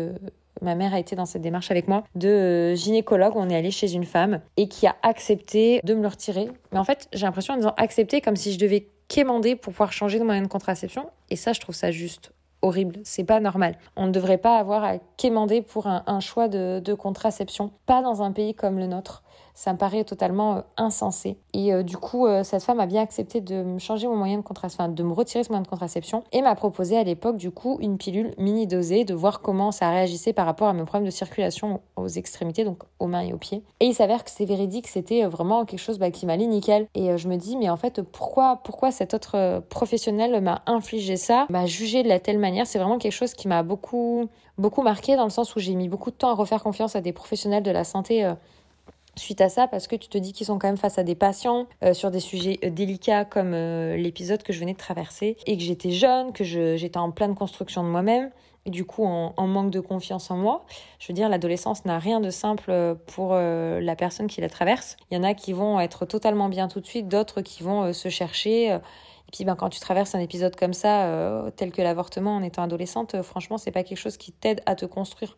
ma 0.61 0.75
mère 0.75 0.93
a 0.93 0.99
été 0.99 1.15
dans 1.15 1.25
cette 1.25 1.41
démarche 1.41 1.71
avec 1.71 1.87
moi, 1.87 2.03
de 2.15 2.27
euh, 2.27 2.75
gynécologue. 2.75 3.33
On 3.35 3.49
est 3.49 3.55
allé 3.55 3.71
chez 3.71 3.93
une 3.93 4.05
femme 4.05 4.41
et 4.57 4.67
qui 4.67 4.87
a 4.87 4.95
accepté 5.03 5.81
de 5.83 5.93
me 5.93 6.01
le 6.01 6.07
retirer. 6.07 6.49
Mais 6.71 6.79
en 6.79 6.83
fait, 6.83 7.07
j'ai 7.13 7.25
l'impression 7.25 7.53
en 7.53 7.57
disant 7.57 7.73
accepter 7.77 8.21
comme 8.21 8.35
si 8.35 8.53
je 8.53 8.59
devais 8.59 8.87
quémander 9.07 9.55
pour 9.55 9.73
pouvoir 9.73 9.91
changer 9.91 10.19
de 10.19 10.23
moyen 10.23 10.41
de 10.41 10.47
contraception. 10.47 11.09
Et 11.29 11.35
ça, 11.35 11.53
je 11.53 11.59
trouve 11.59 11.75
ça 11.75 11.91
juste 11.91 12.31
horrible. 12.61 12.99
C'est 13.03 13.23
pas 13.23 13.39
normal. 13.39 13.77
On 13.95 14.07
ne 14.07 14.11
devrait 14.11 14.39
pas 14.39 14.57
avoir 14.57 14.83
à 14.83 14.97
quémander 15.15 15.61
pour 15.61 15.87
un, 15.87 16.19
choix 16.19 16.47
de 16.47 16.93
contraception. 16.93 17.71
Pas 17.85 18.01
dans 18.01 18.23
un 18.23 18.31
pays 18.31 18.55
comme 18.55 18.79
le 18.79 18.87
nôtre 18.87 19.23
ça 19.57 19.73
me 19.73 19.77
paraît 19.79 20.03
totalement 20.03 20.57
euh, 20.57 20.61
insensé. 20.77 21.35
Et 21.53 21.73
euh, 21.73 21.81
du 21.81 21.97
coup, 21.97 22.27
euh, 22.27 22.43
cette 22.43 22.61
femme 22.61 22.79
a 22.79 22.85
bien 22.85 23.01
accepté 23.01 23.41
de 23.41 23.63
me 23.63 23.79
changer 23.79 24.07
mon 24.07 24.15
moyen 24.15 24.37
de 24.37 24.43
contraception, 24.43 24.93
de 24.93 25.01
me 25.01 25.13
retirer 25.13 25.43
ce 25.43 25.49
moyen 25.49 25.63
de 25.63 25.67
contraception 25.67 26.23
et 26.31 26.43
m'a 26.43 26.53
proposé 26.53 26.95
à 26.95 27.03
l'époque, 27.03 27.37
du 27.37 27.49
coup, 27.49 27.79
une 27.81 27.97
pilule 27.97 28.35
mini 28.37 28.67
dosée, 28.67 29.03
de 29.03 29.15
voir 29.15 29.41
comment 29.41 29.71
ça 29.71 29.89
réagissait 29.89 30.31
par 30.31 30.45
rapport 30.45 30.67
à 30.67 30.73
mes 30.73 30.83
problèmes 30.83 31.07
de 31.07 31.11
circulation 31.11 31.81
aux 31.95 32.07
extrémités, 32.07 32.65
donc 32.65 32.83
aux 32.99 33.07
mains 33.07 33.21
et 33.21 33.33
aux 33.33 33.39
pieds. 33.39 33.63
Et 33.79 33.87
il 33.87 33.95
s'avère 33.95 34.23
que 34.23 34.29
c'est 34.29 34.45
véridique, 34.45 34.87
c'était 34.87 35.23
vraiment 35.23 35.65
quelque 35.65 35.79
chose 35.79 35.97
bah, 35.97 36.11
qui 36.11 36.27
m'allait 36.27 36.45
nickel. 36.45 36.85
Et 36.93 37.17
je 37.17 37.27
me 37.27 37.35
dis, 37.35 37.57
mais 37.57 37.71
en 37.71 37.77
fait, 37.77 38.03
pourquoi, 38.03 38.61
pourquoi 38.63 38.91
cet 38.91 39.15
autre 39.15 39.63
professionnel 39.69 40.39
m'a 40.39 40.61
infligé 40.67 41.17
ça, 41.17 41.47
m'a 41.49 41.65
jugé 41.65 42.03
de 42.03 42.09
la 42.09 42.19
telle 42.19 42.37
manière? 42.37 42.67
C'est 42.67 42.77
vraiment 42.77 42.99
quelque 42.99 43.11
chose 43.11 43.33
qui 43.33 43.47
m'a 43.47 43.63
beaucoup, 43.63 44.29
beaucoup 44.59 44.83
marqué 44.83 45.15
dans 45.15 45.23
le 45.23 45.31
sens 45.31 45.55
où 45.55 45.59
j'ai 45.59 45.73
mis 45.73 45.89
beaucoup 45.89 46.11
de 46.11 46.15
temps 46.15 46.29
à 46.29 46.35
refaire 46.35 46.61
confiance 46.61 46.95
à 46.95 47.01
des 47.01 47.11
professionnels 47.11 47.63
de 47.63 47.71
la 47.71 47.83
santé 47.83 48.31
suite 49.17 49.41
à 49.41 49.49
ça 49.49 49.67
parce 49.67 49.87
que 49.87 49.95
tu 49.95 50.07
te 50.09 50.17
dis 50.17 50.33
qu'ils 50.33 50.47
sont 50.47 50.59
quand 50.59 50.67
même 50.67 50.77
face 50.77 50.97
à 50.97 51.03
des 51.03 51.15
patients 51.15 51.67
euh, 51.83 51.93
sur 51.93 52.11
des 52.11 52.19
sujets 52.19 52.59
euh, 52.63 52.69
délicats 52.69 53.25
comme 53.25 53.53
euh, 53.53 53.97
l'épisode 53.97 54.43
que 54.43 54.53
je 54.53 54.59
venais 54.59 54.73
de 54.73 54.77
traverser 54.77 55.37
et 55.45 55.57
que 55.57 55.63
j'étais 55.63 55.91
jeune, 55.91 56.31
que 56.33 56.43
j'étais 56.43 56.97
en 56.97 57.11
pleine 57.11 57.35
construction 57.35 57.83
de 57.83 57.89
moi-même 57.89 58.31
et 58.65 58.69
du 58.69 58.85
coup 58.85 59.05
en, 59.05 59.47
manque 59.47 59.71
de 59.71 59.79
confiance 59.79 60.29
en 60.29 60.37
moi. 60.37 60.65
Je 60.99 61.07
veux 61.07 61.13
dire, 61.13 61.29
l'adolescence 61.29 61.85
n'a 61.85 61.99
rien 61.99 62.19
de 62.19 62.29
simple 62.29 62.97
pour 63.05 63.33
la 63.33 63.95
personne 63.95 64.27
qui 64.27 64.41
la 64.41 64.49
traverse. 64.49 64.97
Il 65.09 65.15
y 65.15 65.17
en 65.17 65.23
a 65.23 65.33
qui 65.33 65.53
vont 65.53 65.79
être 65.79 66.05
totalement 66.05 66.49
bien 66.49 66.67
tout 66.67 66.81
de 66.81 66.85
suite, 66.85 67.07
d'autres 67.07 67.39
qui 67.39 67.63
vont 67.63 67.93
se 67.93 68.09
chercher. 68.09 68.71
Et 68.71 68.79
puis 69.31 69.45
ben, 69.45 69.55
quand 69.55 69.69
tu 69.69 69.79
traverses 69.79 70.15
un 70.15 70.19
épisode 70.19 70.57
comme 70.57 70.73
ça, 70.73 71.49
tel 71.55 71.71
que 71.71 71.81
l'avortement 71.81 72.35
en 72.35 72.43
étant 72.43 72.63
adolescente, 72.63 73.21
franchement, 73.21 73.57
c'est 73.57 73.71
pas 73.71 73.83
quelque 73.83 73.99
chose 73.99 74.17
qui 74.17 74.33
t'aide 74.33 74.61
à 74.65 74.75
te 74.75 74.85
construire 74.85 75.37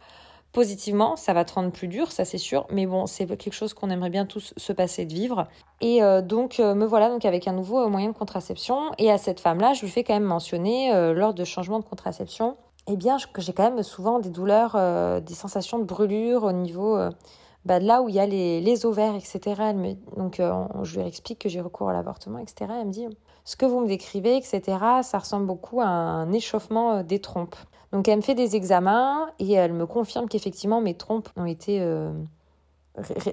positivement, 0.52 1.16
ça 1.16 1.34
va 1.34 1.46
te 1.46 1.54
rendre 1.54 1.72
plus 1.72 1.88
dur, 1.88 2.12
ça 2.12 2.26
c'est 2.26 2.38
sûr, 2.38 2.66
mais 2.72 2.86
bon, 2.86 3.06
c'est 3.06 3.26
quelque 3.26 3.54
chose 3.54 3.74
qu'on 3.74 3.90
aimerait 3.90 4.10
bien 4.10 4.26
tous 4.26 4.54
se 4.58 4.74
passer 4.74 5.06
de 5.06 5.14
vivre. 5.14 5.48
Et 5.82 6.04
euh, 6.04 6.22
donc 6.22 6.60
euh, 6.60 6.74
me 6.74 6.86
voilà 6.86 7.10
donc 7.10 7.26
avec 7.26 7.48
un 7.48 7.54
nouveau 7.54 7.80
euh, 7.80 7.88
moyen 7.88 8.10
de 8.10 8.18
contraception 8.18 8.92
et 8.98 9.12
à 9.12 9.18
cette 9.18 9.40
femme-là, 9.40 9.74
je 9.74 9.82
lui 9.82 9.90
fais 9.90 10.04
quand 10.04 10.14
même 10.14 10.24
mentionner 10.24 10.92
lors 11.14 11.34
de 11.34 11.44
changement 11.44 11.80
de 11.80 11.86
contraception, 11.86 12.58
eh 12.88 12.98
bien 12.98 13.18
que 13.32 13.42
j'ai 13.42 13.54
quand 13.54 13.72
même 13.72 13.84
souvent 13.84 14.20
des 14.20 14.30
douleurs, 14.30 14.76
des 15.22 15.34
sensations 15.34 15.78
de 15.80 15.84
brûlure 15.84 16.44
au 16.44 16.52
niveau 16.52 16.98
bah, 17.66 17.80
de 17.80 17.86
là 17.86 18.02
où 18.02 18.10
il 18.10 18.16
y 18.16 18.20
a 18.20 18.26
les, 18.26 18.86
ovaires, 18.86 19.16
etc. 19.16 19.74
Donc 20.18 20.42
je 20.84 21.00
lui 21.00 21.08
explique 21.08 21.40
que 21.40 21.50
j'ai 21.50 21.62
recours 21.62 21.90
à 21.90 21.94
l'avortement, 21.94 22.40
etc. 22.40 22.72
Elle 22.82 22.88
me 22.88 22.92
dit 22.92 23.08
ce 23.46 23.56
que 23.56 23.66
vous 23.66 23.82
me 23.82 23.88
décrivez, 23.88 24.38
etc. 24.38 24.62
Ça 25.04 25.20
ressemble 25.20 25.46
beaucoup 25.46 25.82
à 25.82 25.88
un 25.88 26.32
échauffement 26.32 27.04
des 27.04 27.20
trompes. 27.20 27.56
Donc 27.92 28.08
elle 28.08 28.18
me 28.18 28.22
fait 28.22 28.36
des 28.36 28.56
examens 28.56 29.30
et 29.40 29.54
elle 29.54 29.74
me 29.74 29.86
confirme 29.86 30.28
qu'effectivement 30.28 30.82
mes 30.82 30.94
trompes 30.94 31.30
ont 31.36 31.46
été, 31.46 31.82
euh, 31.82 32.12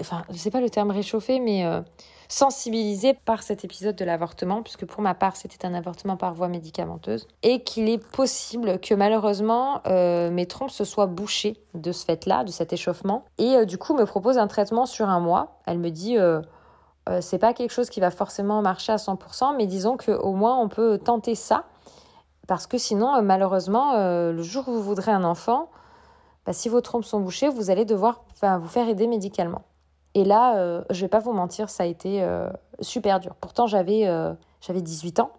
enfin 0.01 0.25
je 0.31 0.37
sais 0.37 0.51
pas 0.51 0.61
le 0.61 0.71
terme 0.71 0.91
réchauffé, 0.91 1.41
mais 1.41 1.67
euh, 1.67 1.83
sensibilisées 2.29 3.13
par 3.13 3.43
cet 3.43 3.65
épisode 3.65 3.97
de 3.97 4.05
l'avortement, 4.05 4.63
puisque 4.63 4.87
pour 4.87 5.03
ma 5.03 5.15
part 5.15 5.37
c'était 5.37 5.67
un 5.67 5.75
avortement 5.75 6.17
par 6.17 6.33
voie 6.33 6.49
médicamenteuse, 6.49 7.29
et 7.43 7.63
qu'il 7.65 7.91
est 7.91 8.03
possible 8.13 8.81
que 8.81 8.95
malheureusement 8.95 9.83
euh, 9.87 10.31
mes 10.31 10.47
trompes 10.47 10.71
se 10.71 10.85
soient 10.85 11.07
bouchées 11.07 11.59
de 11.75 11.93
ce 11.93 12.07
fait-là, 12.07 12.43
de 12.43 12.51
cet 12.51 12.73
échauffement, 12.73 13.27
et 13.37 13.67
du 13.67 13.77
coup 13.77 13.93
me 13.93 14.07
propose 14.07 14.39
un 14.39 14.47
traitement 14.47 14.87
sur 14.87 15.11
un 15.11 15.21
mois. 15.21 15.61
Elle 15.67 15.79
me 15.79 15.91
dit 15.91 16.17
c'est 17.21 17.39
pas 17.39 17.53
quelque 17.53 17.71
chose 17.71 17.91
qui 17.91 18.01
va 18.01 18.11
forcément 18.11 18.63
marcher 18.63 18.93
à 18.93 18.97
100%, 18.97 19.55
mais 19.57 19.67
disons 19.67 19.99
qu'au 19.99 20.33
moins 20.33 20.59
on 20.59 20.69
peut 20.69 20.99
tenter 20.99 21.35
ça 21.35 21.67
parce 22.47 22.67
que 22.67 22.79
sinon, 22.79 23.15
euh, 23.17 23.23
malheureusement, 23.23 23.95
euh, 23.95 24.33
le 24.33 24.43
jour 24.43 24.69
où 24.69 24.73
vous 24.73 24.83
voudrez 24.83 25.13
un 25.13 25.25
enfant, 25.25 25.71
bah, 26.45 26.53
si 26.53 26.69
vos 26.69 26.81
trompes 26.81 27.05
sont 27.05 27.21
bouchées, 27.21 27.49
vous 27.49 27.71
allez 27.71 27.85
devoir 27.85 28.25
vous 28.41 28.69
faire 28.69 28.89
aider 28.89 29.07
médicalement. 29.07 29.63
Et 30.15 30.25
là, 30.25 30.57
euh, 30.57 30.83
je 30.91 31.01
vais 31.03 31.09
pas 31.09 31.19
vous 31.19 31.33
mentir, 31.33 31.69
ça 31.69 31.83
a 31.83 31.87
été 31.87 32.27
super 32.81 33.21
dur. 33.21 33.35
Pourtant, 33.41 33.67
j'avais 33.67 34.09
j'avais 34.61 34.81
18 34.81 35.21
ans. 35.21 35.33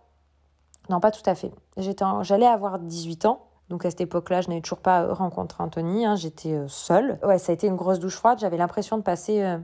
Non, 0.90 1.00
pas 1.00 1.12
tout 1.12 1.28
à 1.28 1.36
fait. 1.36 1.52
J'allais 1.78 2.46
avoir 2.46 2.80
18 2.80 3.26
ans. 3.26 3.44
Donc 3.70 3.86
à 3.86 3.90
cette 3.90 4.02
époque-là, 4.02 4.42
je 4.42 4.50
n'avais 4.50 4.62
toujours 4.62 4.80
pas 4.80 5.14
rencontré 5.14 5.64
Anthony. 5.64 6.06
Hein, 6.06 6.16
J'étais 6.16 6.58
seule. 6.68 7.20
Ouais, 7.24 7.38
ça 7.38 7.52
a 7.52 7.56
été 7.56 7.68
une 7.68 7.76
grosse 7.76 8.00
douche 8.00 8.16
froide. 8.16 8.40
J'avais 8.40 8.58
l'impression 8.58 8.98
de 8.98 9.02
passer 9.02 9.58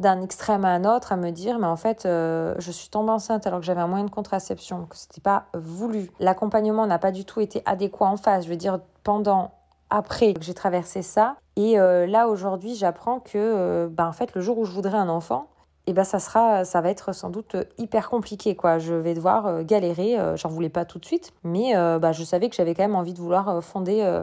d'un 0.00 0.22
extrême 0.22 0.64
à 0.64 0.70
un 0.70 0.84
autre 0.84 1.12
à 1.12 1.16
me 1.16 1.30
dire 1.30 1.58
mais 1.58 1.66
en 1.66 1.76
fait 1.76 2.06
euh, 2.06 2.54
je 2.58 2.72
suis 2.72 2.88
tombée 2.88 3.10
enceinte 3.10 3.46
alors 3.46 3.60
que 3.60 3.66
j'avais 3.66 3.82
un 3.82 3.86
moyen 3.86 4.06
de 4.06 4.10
contraception 4.10 4.86
que 4.86 4.96
c'était 4.96 5.20
pas 5.20 5.44
voulu. 5.54 6.10
L'accompagnement 6.18 6.86
n'a 6.86 6.98
pas 6.98 7.12
du 7.12 7.24
tout 7.24 7.40
été 7.40 7.62
adéquat 7.66 8.06
en 8.06 8.16
face 8.16 8.44
je 8.44 8.50
veux 8.50 8.56
dire 8.56 8.80
pendant 9.04 9.52
après 9.90 10.34
que 10.34 10.42
j'ai 10.42 10.54
traversé 10.54 11.02
ça. 11.02 11.36
Et 11.56 11.78
euh, 11.78 12.06
là 12.06 12.28
aujourd'hui 12.28 12.74
j'apprends 12.74 13.20
que 13.20 13.36
euh, 13.36 13.88
bah, 13.90 14.08
en 14.08 14.12
fait 14.12 14.34
le 14.34 14.40
jour 14.40 14.58
où 14.58 14.64
je 14.64 14.72
voudrais 14.72 14.96
un 14.96 15.08
enfant 15.08 15.48
et 15.86 15.90
eh 15.90 15.92
ben 15.92 16.04
ça 16.04 16.18
sera 16.18 16.64
ça 16.64 16.80
va 16.80 16.90
être 16.90 17.12
sans 17.14 17.28
doute 17.28 17.56
hyper 17.76 18.08
compliqué 18.08 18.56
quoi. 18.56 18.78
Je 18.78 18.94
vais 18.94 19.12
devoir 19.12 19.64
galérer 19.64 20.16
j'en 20.36 20.48
voulais 20.48 20.68
pas 20.68 20.84
tout 20.84 20.98
de 20.98 21.04
suite 21.04 21.32
mais 21.42 21.74
bah, 21.98 22.12
je 22.12 22.22
savais 22.22 22.48
que 22.48 22.54
j'avais 22.54 22.74
quand 22.74 22.84
même 22.84 22.94
envie 22.94 23.14
de 23.14 23.18
vouloir 23.18 23.62
fonder 23.64 24.22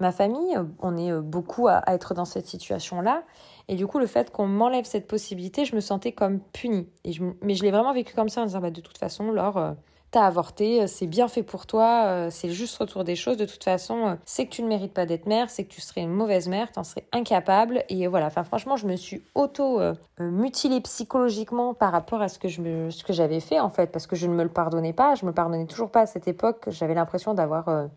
ma 0.00 0.12
famille. 0.12 0.58
On 0.80 0.96
est 0.96 1.12
beaucoup 1.20 1.68
à 1.68 1.82
être 1.88 2.14
dans 2.14 2.24
cette 2.24 2.46
situation 2.46 3.02
là 3.02 3.22
et 3.68 3.76
du 3.76 3.86
coup, 3.86 3.98
le 3.98 4.06
fait 4.06 4.30
qu'on 4.30 4.46
m'enlève 4.46 4.84
cette 4.84 5.06
possibilité, 5.06 5.64
je 5.64 5.74
me 5.74 5.80
sentais 5.80 6.12
comme 6.12 6.40
punie. 6.52 6.88
Et 7.04 7.12
je, 7.12 7.22
mais 7.42 7.54
je 7.54 7.62
l'ai 7.62 7.70
vraiment 7.70 7.94
vécu 7.94 8.14
comme 8.14 8.28
ça 8.28 8.42
en 8.42 8.46
disant, 8.46 8.60
bah, 8.60 8.70
de 8.70 8.80
toute 8.80 8.98
façon, 8.98 9.30
Laure, 9.30 9.56
euh, 9.56 9.72
t'as 10.10 10.26
avorté, 10.26 10.82
euh, 10.82 10.86
c'est 10.86 11.06
bien 11.06 11.28
fait 11.28 11.42
pour 11.42 11.66
toi, 11.66 12.04
euh, 12.06 12.28
c'est 12.30 12.50
juste 12.50 12.76
retour 12.76 13.04
des 13.04 13.16
choses. 13.16 13.38
De 13.38 13.46
toute 13.46 13.64
façon, 13.64 14.18
c'est 14.26 14.44
que 14.44 14.50
tu 14.50 14.62
ne 14.62 14.68
mérites 14.68 14.92
pas 14.92 15.06
d'être 15.06 15.24
mère, 15.26 15.48
c'est 15.48 15.64
que 15.64 15.72
tu 15.72 15.80
serais 15.80 16.02
une 16.02 16.12
mauvaise 16.12 16.46
mère, 16.46 16.70
t'en 16.72 16.84
serais 16.84 17.06
incapable. 17.12 17.84
Et 17.88 18.06
voilà, 18.06 18.26
enfin 18.26 18.44
franchement, 18.44 18.76
je 18.76 18.86
me 18.86 18.96
suis 18.96 19.22
auto-mutilée 19.34 20.82
psychologiquement 20.82 21.72
par 21.72 21.90
rapport 21.90 22.20
à 22.20 22.28
ce 22.28 22.38
que, 22.38 22.48
je 22.48 22.90
ce 22.90 23.02
que 23.02 23.14
j'avais 23.14 23.40
fait 23.40 23.60
en 23.60 23.70
fait, 23.70 23.90
parce 23.90 24.06
que 24.06 24.14
je 24.14 24.26
ne 24.26 24.34
me 24.34 24.42
le 24.42 24.50
pardonnais 24.50 24.92
pas, 24.92 25.14
je 25.14 25.24
me 25.24 25.32
pardonnais 25.32 25.66
toujours 25.66 25.90
pas 25.90 26.02
à 26.02 26.06
cette 26.06 26.28
époque. 26.28 26.64
J'avais 26.68 26.94
l'impression 26.94 27.32
d'avoir 27.32 27.88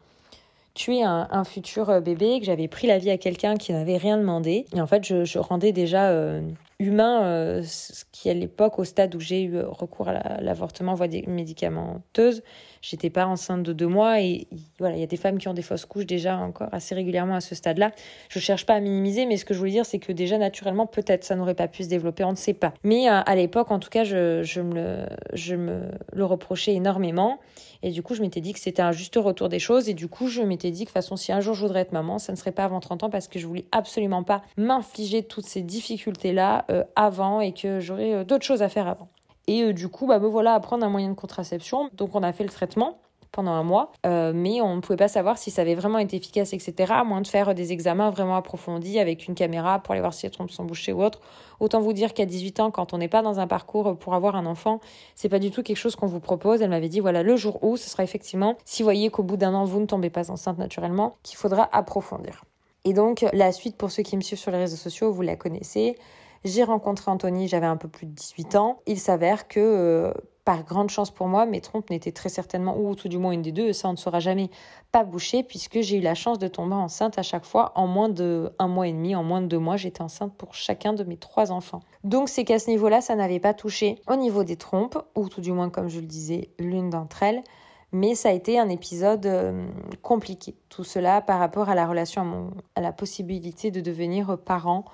tuer 0.77 1.03
un, 1.03 1.43
futur 1.43 1.89
euh, 1.89 1.99
bébé, 1.99 2.39
que 2.39 2.45
j'avais 2.45 2.67
pris 2.67 2.87
la 2.87 2.99
vie 2.99 3.09
à 3.09 3.17
quelqu'un 3.17 3.55
qui 3.55 3.73
n'avait 3.73 3.97
rien 3.97 4.17
demandé. 4.17 4.65
Et 4.75 4.79
en 4.79 4.87
fait, 4.87 5.03
je, 5.03 5.39
rendais 5.39 5.71
déjà 5.71 6.09
euh, 6.09 6.41
humain 6.79 7.23
euh, 7.23 7.63
ce 7.63 8.05
qui, 8.11 8.29
à 8.29 8.33
l'époque, 8.33 8.77
au 8.77 8.83
stade 8.83 9.15
où 9.15 9.19
j'ai 9.19 9.43
eu 9.43 9.59
recours 9.59 10.09
à 10.09 10.41
l'avortement 10.41 10.93
voie 10.93 11.07
médicamenteuse, 11.07 12.43
j'étais 12.81 13.09
pas 13.09 13.25
enceinte 13.25 13.63
de 13.63 13.73
deux 13.73 13.87
mois 13.87 14.21
et 14.21 14.47
voilà, 14.79 14.95
il 14.95 14.99
y 14.99 15.03
a 15.03 15.07
des 15.07 15.17
femmes 15.17 15.39
qui 15.39 15.47
ont 15.47 15.53
des 15.53 15.63
fausses 15.63 15.85
couches 15.85 16.05
déjà 16.05 16.37
encore 16.37 16.69
assez 16.71 16.93
régulièrement 16.93 17.35
à 17.35 17.41
ce 17.41 17.55
stade-là. 17.55 17.91
Je 18.29 18.39
cherche 18.39 18.65
pas 18.65 18.75
à 18.75 18.79
minimiser, 18.79 19.25
mais 19.25 19.37
ce 19.37 19.45
que 19.45 19.53
je 19.53 19.59
voulais 19.59 19.71
dire, 19.71 19.85
c'est 19.85 19.99
que 19.99 20.11
déjà 20.11 20.37
naturellement, 20.37 20.85
peut-être 20.85 21.23
ça 21.23 21.35
n'aurait 21.35 21.55
pas 21.55 21.67
pu 21.67 21.83
se 21.83 21.89
développer, 21.89 22.23
on 22.23 22.31
ne 22.31 22.35
sait 22.35 22.53
pas. 22.53 22.73
Mais 22.83 23.09
euh, 23.09 23.21
à 23.25 23.35
l'époque, 23.35 23.71
en 23.71 23.79
tout 23.79 23.89
cas, 23.89 24.03
je, 24.03 24.43
je, 24.43 24.61
me 24.61 24.75
le, 24.75 25.05
je 25.33 25.55
me 25.55 25.89
le 26.13 26.25
reprochais 26.25 26.73
énormément. 26.73 27.39
Et 27.83 27.91
du 27.91 28.01
coup, 28.01 28.15
je 28.15 28.21
m'étais 28.21 28.41
dit 28.41 28.53
que 28.53 28.59
c'était 28.59 28.81
un 28.81 28.91
juste 28.91 29.15
retour 29.15 29.49
des 29.49 29.59
choses. 29.59 29.89
Et 29.89 29.93
du 29.93 30.07
coup, 30.07 30.27
je 30.27 30.41
m'étais 30.41 30.71
dit 30.71 30.79
que 30.79 30.89
de 30.89 30.89
toute 30.89 30.93
façon, 30.93 31.15
si 31.15 31.31
un 31.31 31.39
jour 31.39 31.53
je 31.53 31.61
voudrais 31.61 31.81
être 31.81 31.91
maman, 31.91 32.19
ça 32.19 32.31
ne 32.31 32.37
serait 32.37 32.51
pas 32.51 32.63
avant 32.63 32.79
30 32.79 33.03
ans 33.03 33.09
parce 33.09 33.27
que 33.27 33.39
je 33.39 33.47
voulais 33.47 33.65
absolument 33.71 34.23
pas 34.23 34.41
m'infliger 34.57 35.23
toutes 35.23 35.45
ces 35.45 35.61
difficultés-là 35.61 36.65
euh, 36.66 36.66
avant 36.95 37.41
et 37.41 37.53
que 37.53 37.79
j'aurais 37.79 38.13
euh, 38.13 38.23
d'autres 38.23 38.45
choses 38.45 38.61
à 38.61 38.69
faire 38.69 38.87
avant. 38.87 39.09
Et 39.47 39.63
euh, 39.63 39.73
du 39.73 39.87
coup, 39.87 40.07
bah, 40.07 40.19
me 40.19 40.27
voilà 40.27 40.53
à 40.53 40.59
prendre 40.59 40.85
un 40.85 40.89
moyen 40.89 41.09
de 41.09 41.15
contraception. 41.15 41.89
Donc, 41.93 42.15
on 42.15 42.23
a 42.23 42.33
fait 42.33 42.43
le 42.43 42.49
traitement 42.49 42.99
pendant 43.33 43.51
un 43.51 43.61
mois, 43.61 43.91
mais 44.03 44.61
on 44.61 44.77
ne 44.77 44.81
pouvait 44.81 44.97
pas 44.97 45.09
savoir 45.09 45.37
si 45.37 45.51
ça 45.51 45.61
avait 45.61 45.75
vraiment 45.75 45.99
été 45.99 46.15
efficace, 46.15 46.53
etc., 46.53 46.93
à 46.95 47.03
moins 47.03 47.21
de 47.21 47.27
faire 47.27 47.53
des 47.53 47.71
examens 47.71 48.09
vraiment 48.09 48.35
approfondis 48.35 48.97
avec 48.97 49.27
une 49.27 49.35
caméra 49.35 49.77
pour 49.79 49.91
aller 49.91 50.01
voir 50.01 50.13
si 50.13 50.25
les 50.25 50.31
trompes 50.31 50.49
sont 50.49 50.63
bouchées 50.63 50.93
ou 50.93 51.03
autre. 51.03 51.19
Autant 51.59 51.79
vous 51.79 51.93
dire 51.93 52.15
qu'à 52.15 52.25
18 52.25 52.61
ans, 52.61 52.71
quand 52.71 52.93
on 52.93 52.97
n'est 52.97 53.09
pas 53.09 53.21
dans 53.21 53.39
un 53.39 53.45
parcours 53.45 53.99
pour 53.99 54.15
avoir 54.15 54.37
un 54.37 54.47
enfant, 54.47 54.79
c'est 55.13 55.29
pas 55.29 55.37
du 55.37 55.51
tout 55.51 55.61
quelque 55.61 55.77
chose 55.77 55.95
qu'on 55.95 56.07
vous 56.07 56.21
propose. 56.21 56.63
Elle 56.63 56.71
m'avait 56.71 56.89
dit, 56.89 56.99
voilà, 56.99 57.21
le 57.21 57.35
jour 57.35 57.63
où, 57.63 57.77
ce 57.77 57.89
sera 57.89 58.01
effectivement, 58.01 58.55
si 58.65 58.81
vous 58.81 58.87
voyez 58.87 59.11
qu'au 59.11 59.23
bout 59.23 59.37
d'un 59.37 59.53
an, 59.53 59.65
vous 59.65 59.81
ne 59.81 59.85
tombez 59.85 60.09
pas 60.09 60.31
enceinte 60.31 60.57
naturellement, 60.57 61.17
qu'il 61.21 61.37
faudra 61.37 61.69
approfondir. 61.73 62.43
Et 62.85 62.93
donc, 62.93 63.25
la 63.33 63.51
suite, 63.51 63.75
pour 63.75 63.91
ceux 63.91 64.01
qui 64.01 64.15
me 64.15 64.21
suivent 64.21 64.39
sur 64.39 64.49
les 64.49 64.59
réseaux 64.59 64.77
sociaux, 64.77 65.11
vous 65.11 65.21
la 65.21 65.35
connaissez. 65.35 65.97
J'ai 66.43 66.63
rencontré 66.63 67.11
Anthony, 67.11 67.47
j'avais 67.47 67.65
un 67.65 67.77
peu 67.77 67.87
plus 67.87 68.05
de 68.05 68.11
18 68.11 68.55
ans. 68.55 68.79
Il 68.85 68.99
s'avère 68.99 69.47
que, 69.47 69.59
euh, 69.59 70.13
par 70.45 70.63
grande 70.63 70.89
chance 70.89 71.11
pour 71.11 71.27
moi, 71.27 71.45
mes 71.45 71.59
trompes 71.59 71.89
n'étaient 71.89 72.11
très 72.11 72.29
certainement, 72.29 72.77
ou 72.77 72.95
tout 72.95 73.09
du 73.09 73.17
moins 73.17 73.31
une 73.31 73.41
des 73.41 73.51
deux, 73.51 73.73
ça 73.73 73.89
on 73.89 73.91
ne 73.91 73.97
saura 73.97 74.19
jamais, 74.19 74.49
pas 74.91 75.03
bouchées, 75.03 75.43
puisque 75.43 75.81
j'ai 75.81 75.97
eu 75.97 76.01
la 76.01 76.15
chance 76.15 76.39
de 76.39 76.47
tomber 76.47 76.75
enceinte 76.75 77.19
à 77.19 77.23
chaque 77.23 77.43
fois 77.43 77.73
en 77.75 77.87
moins 77.87 78.07
de 78.07 78.53
un 78.57 78.67
mois 78.67 78.87
et 78.87 78.93
demi, 78.93 79.15
en 79.15 79.23
moins 79.23 79.41
de 79.41 79.47
deux 79.47 79.59
mois, 79.59 79.75
j'étais 79.75 80.01
enceinte 80.01 80.33
pour 80.37 80.53
chacun 80.53 80.93
de 80.93 81.03
mes 81.03 81.17
trois 81.17 81.51
enfants. 81.51 81.81
Donc 82.03 82.29
c'est 82.29 82.45
qu'à 82.45 82.59
ce 82.59 82.69
niveau-là, 82.69 83.01
ça 83.01 83.15
n'avait 83.15 83.41
pas 83.41 83.53
touché 83.53 83.99
au 84.07 84.15
niveau 84.15 84.43
des 84.43 84.55
trompes, 84.55 84.97
ou 85.15 85.27
tout 85.27 85.41
du 85.41 85.51
moins, 85.51 85.69
comme 85.69 85.89
je 85.89 85.99
le 85.99 86.05
disais, 86.05 86.51
l'une 86.59 86.89
d'entre 86.89 87.23
elles. 87.23 87.43
Mais 87.91 88.15
ça 88.15 88.29
a 88.29 88.31
été 88.33 88.59
un 88.59 88.69
épisode 88.69 89.25
euh, 89.25 89.65
compliqué. 90.01 90.55
Tout 90.69 90.83
cela 90.83 91.21
par 91.21 91.39
rapport 91.39 91.69
à 91.69 91.75
la 91.75 91.87
relation, 91.87 92.51
à 92.75 92.81
la 92.81 92.91
possibilité 92.91 93.71
de 93.71 93.79
devenir 93.79 94.37
parent 94.37 94.85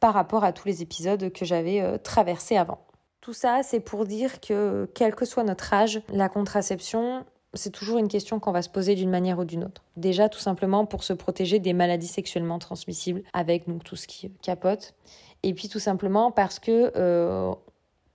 par 0.00 0.14
rapport 0.14 0.44
à 0.44 0.52
tous 0.52 0.68
les 0.68 0.82
épisodes 0.82 1.30
que 1.32 1.44
j'avais 1.44 1.80
euh, 1.80 1.98
traversés 1.98 2.56
avant. 2.56 2.78
Tout 3.20 3.32
ça, 3.32 3.62
c'est 3.62 3.80
pour 3.80 4.06
dire 4.06 4.40
que 4.40 4.88
quel 4.94 5.14
que 5.14 5.24
soit 5.24 5.44
notre 5.44 5.72
âge, 5.74 6.00
la 6.08 6.28
contraception, 6.28 7.24
c'est 7.54 7.70
toujours 7.70 7.98
une 7.98 8.08
question 8.08 8.38
qu'on 8.40 8.52
va 8.52 8.62
se 8.62 8.68
poser 8.68 8.94
d'une 8.94 9.10
manière 9.10 9.38
ou 9.38 9.44
d'une 9.44 9.64
autre. 9.64 9.82
Déjà, 9.96 10.28
tout 10.28 10.38
simplement 10.38 10.86
pour 10.86 11.02
se 11.02 11.12
protéger 11.12 11.58
des 11.58 11.72
maladies 11.72 12.06
sexuellement 12.06 12.58
transmissibles, 12.58 13.22
avec 13.32 13.68
donc 13.68 13.84
tout 13.84 13.96
ce 13.96 14.06
qui 14.06 14.30
capote. 14.42 14.94
Et 15.42 15.54
puis 15.54 15.68
tout 15.68 15.78
simplement 15.78 16.30
parce 16.30 16.58
que 16.58 16.92
euh, 16.96 17.52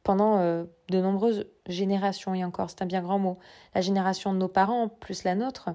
pendant 0.03 0.37
euh, 0.39 0.65
de 0.89 0.99
nombreuses 0.99 1.45
générations, 1.67 2.33
et 2.33 2.43
encore 2.43 2.69
c'est 2.69 2.81
un 2.81 2.85
bien 2.85 3.01
grand 3.01 3.19
mot, 3.19 3.37
la 3.73 3.81
génération 3.81 4.33
de 4.33 4.37
nos 4.37 4.47
parents 4.47 4.87
plus 4.87 5.23
la 5.23 5.35
nôtre, 5.35 5.69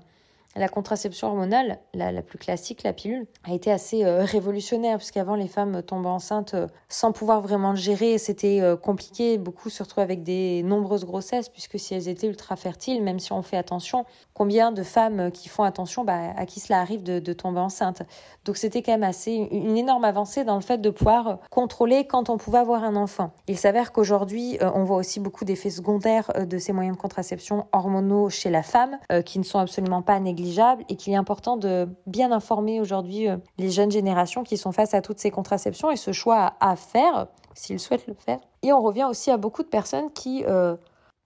la 0.58 0.68
contraception 0.68 1.28
hormonale, 1.28 1.78
la, 1.94 2.22
plus 2.22 2.38
classique, 2.38 2.82
la 2.82 2.92
pilule, 2.92 3.26
a 3.44 3.54
été 3.54 3.70
assez 3.70 4.04
euh, 4.04 4.24
révolutionnaire, 4.24 4.98
puisqu'avant 4.98 5.34
les 5.34 5.48
femmes 5.48 5.82
tombaient 5.82 6.08
enceintes 6.08 6.54
euh, 6.54 6.66
sans 6.88 7.12
pouvoir 7.12 7.40
vraiment 7.40 7.70
le 7.70 7.76
gérer, 7.76 8.18
c'était 8.18 8.60
euh, 8.60 8.76
compliqué, 8.76 9.38
beaucoup 9.38 9.70
se 9.70 9.82
avec 9.96 10.22
des 10.22 10.62
nombreuses 10.64 11.04
grossesses, 11.04 11.48
puisque 11.48 11.78
si 11.78 11.94
elles 11.94 12.08
étaient 12.08 12.26
ultra 12.26 12.56
fertiles, 12.56 13.02
même 13.02 13.18
si 13.18 13.32
on 13.32 13.42
fait 13.42 13.56
attention, 13.56 14.04
combien 14.34 14.70
de 14.70 14.82
femmes 14.82 15.30
qui 15.30 15.48
font 15.48 15.62
attention, 15.62 16.04
bah, 16.04 16.32
à 16.36 16.44
qui 16.44 16.60
cela 16.60 16.80
arrive 16.80 17.02
de, 17.02 17.32
tomber 17.32 17.60
enceinte. 17.60 18.02
Donc 18.44 18.56
c'était 18.56 18.82
quand 18.82 18.92
même 18.92 19.02
assez 19.02 19.32
une 19.32 19.76
énorme 19.76 20.04
avancée 20.04 20.44
dans 20.44 20.56
le 20.56 20.60
fait 20.60 20.78
de 20.78 20.90
pouvoir 20.90 21.38
contrôler 21.50 22.06
quand 22.06 22.28
on 22.28 22.36
pouvait 22.36 22.58
avoir 22.58 22.84
un 22.84 22.96
enfant. 22.96 23.30
Il 23.46 23.56
s'avère 23.56 23.92
qu'aujourd'hui, 23.92 24.58
on 24.60 24.84
voit 24.84 24.96
aussi 24.96 25.20
beaucoup 25.20 25.44
d'effets 25.44 25.70
secondaires 25.70 26.30
de 26.46 26.58
ces 26.58 26.72
moyens 26.72 26.96
de 26.96 27.00
contraception 27.00 27.66
hormonaux 27.72 28.28
chez 28.28 28.50
la 28.50 28.62
femme, 28.62 28.98
qui 29.24 29.38
ne 29.38 29.44
sont 29.44 29.58
absolument 29.58 30.02
pas 30.02 30.20
négligeables 30.20 30.47
et 30.88 30.96
qu'il 30.96 31.12
est 31.12 31.16
important 31.16 31.56
de 31.56 31.88
bien 32.06 32.32
informer 32.32 32.80
aujourd'hui 32.80 33.28
euh, 33.28 33.36
les 33.58 33.70
jeunes 33.70 33.90
générations 33.90 34.42
qui 34.42 34.56
sont 34.56 34.72
face 34.72 34.94
à 34.94 35.02
toutes 35.02 35.18
ces 35.18 35.30
contraceptions 35.30 35.90
et 35.90 35.96
ce 35.96 36.12
choix 36.12 36.54
à, 36.60 36.76
faire 36.76 37.28
s'ils 37.54 37.80
souhaitent 37.80 38.06
le 38.06 38.14
faire. 38.14 38.38
Et 38.62 38.72
on 38.72 38.80
revient 38.80 39.04
aussi 39.04 39.30
à 39.30 39.36
beaucoup 39.36 39.62
de 39.62 39.68
personnes 39.68 40.10
qui 40.12 40.44
euh, 40.46 40.76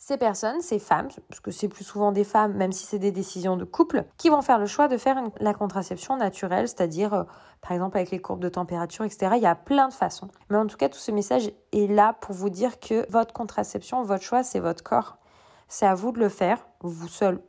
ces 0.05 0.17
personnes, 0.17 0.61
ces 0.61 0.81
femmes, 0.81 1.07
parce 1.29 1.38
que 1.38 1.52
c'est 1.52 1.69
plus 1.69 1.85
souvent 1.85 2.11
des 2.11 2.25
femmes, 2.25 2.55
même 2.55 2.73
si 2.73 2.87
c'est 2.87 2.99
des 2.99 3.12
décisions 3.12 3.57
de 3.57 3.64
couple, 3.64 4.05
qui 4.17 4.31
vont 4.31 4.43
faire 4.43 4.59
le 4.59 4.67
choix 4.67 4.88
de 4.88 4.97
faire 4.97 5.23
la 5.38 5.55
contraception 5.55 6.17
naturelle, 6.17 6.67
c'est-à-dire, 6.67 7.14
euh, 7.14 7.23
par 7.61 7.71
exemple, 7.71 7.97
avec 7.99 8.11
les 8.11 8.19
courbes 8.19 8.41
de 8.41 8.49
température, 8.49 9.05
etc. 9.05 9.35
Il 9.37 9.43
y 9.43 9.47
a 9.47 9.55
plein 9.55 9.87
de 9.87 9.93
façons. 9.93 10.26
Mais 10.50 10.57
en 10.57 10.67
tout 10.67 10.76
cas, 10.76 10.88
tout 10.88 10.99
ce 10.99 11.12
message 11.12 11.52
est 11.71 11.87
là 11.87 12.17
pour 12.21 12.35
vous 12.35 12.50
dire 12.50 12.81
que 12.81 13.09
votre 13.12 13.33
contraception, 13.33 14.02
votre 14.02 14.25
choix, 14.25 14.43
c'est 14.43 14.59
votre 14.59 14.83
corps. 14.83 15.19
C'est 15.69 15.87
à 15.87 15.95
vous 15.95 16.11
de 16.11 16.19
le 16.19 16.29
faire, 16.29 16.67
vous 16.81 17.07
seul 17.07 17.41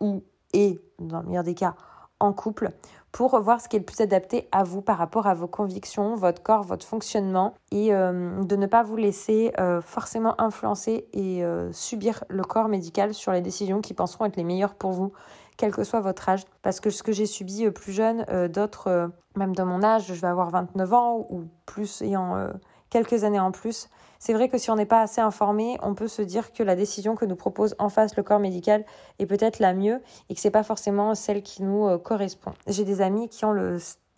ou 0.00 0.24
et, 0.52 0.80
dans 0.98 1.20
le 1.20 1.26
meilleur 1.26 1.44
des 1.44 1.54
cas, 1.54 1.74
en 2.20 2.32
couple, 2.32 2.70
pour 3.12 3.40
voir 3.40 3.60
ce 3.60 3.68
qui 3.68 3.76
est 3.76 3.80
le 3.80 3.84
plus 3.84 4.00
adapté 4.00 4.48
à 4.52 4.62
vous 4.62 4.82
par 4.82 4.98
rapport 4.98 5.26
à 5.26 5.34
vos 5.34 5.48
convictions, 5.48 6.14
votre 6.14 6.42
corps, 6.42 6.62
votre 6.62 6.86
fonctionnement, 6.86 7.54
et 7.72 7.92
euh, 7.92 8.42
de 8.42 8.56
ne 8.56 8.66
pas 8.66 8.82
vous 8.82 8.96
laisser 8.96 9.52
euh, 9.58 9.80
forcément 9.80 10.40
influencer 10.40 11.08
et 11.12 11.42
euh, 11.42 11.72
subir 11.72 12.22
le 12.28 12.44
corps 12.44 12.68
médical 12.68 13.14
sur 13.14 13.32
les 13.32 13.40
décisions 13.40 13.80
qui 13.80 13.94
penseront 13.94 14.26
être 14.26 14.36
les 14.36 14.44
meilleures 14.44 14.74
pour 14.74 14.92
vous, 14.92 15.12
quel 15.56 15.72
que 15.72 15.82
soit 15.82 16.00
votre 16.00 16.28
âge. 16.28 16.44
Parce 16.62 16.78
que 16.78 16.90
ce 16.90 17.02
que 17.02 17.12
j'ai 17.12 17.26
subi 17.26 17.68
plus 17.70 17.92
jeune, 17.92 18.24
d'autres, 18.48 19.10
même 19.36 19.54
de 19.54 19.62
mon 19.62 19.82
âge, 19.82 20.06
je 20.06 20.14
vais 20.14 20.28
avoir 20.28 20.50
29 20.50 20.92
ans 20.94 21.26
ou 21.30 21.44
plus 21.66 22.02
ayant 22.02 22.48
quelques 22.90 23.24
années 23.24 23.40
en 23.40 23.52
plus, 23.52 23.88
c'est 24.22 24.34
vrai 24.34 24.50
que 24.50 24.58
si 24.58 24.70
on 24.70 24.76
n'est 24.76 24.84
pas 24.84 25.00
assez 25.00 25.22
informé, 25.22 25.78
on 25.82 25.94
peut 25.94 26.06
se 26.06 26.20
dire 26.20 26.52
que 26.52 26.62
la 26.62 26.76
décision 26.76 27.16
que 27.16 27.24
nous 27.24 27.36
propose 27.36 27.74
en 27.78 27.88
face 27.88 28.16
le 28.16 28.22
corps 28.22 28.38
médical 28.38 28.84
est 29.18 29.24
peut-être 29.24 29.60
la 29.60 29.72
mieux 29.72 30.02
et 30.28 30.34
que 30.34 30.40
c'est 30.40 30.50
pas 30.50 30.62
forcément 30.62 31.14
celle 31.14 31.42
qui 31.42 31.62
nous 31.62 31.88
euh, 31.88 31.96
correspond. 31.96 32.52
J'ai 32.66 32.84
des 32.84 33.00
amis 33.00 33.30
qui 33.30 33.46
ont 33.46 33.54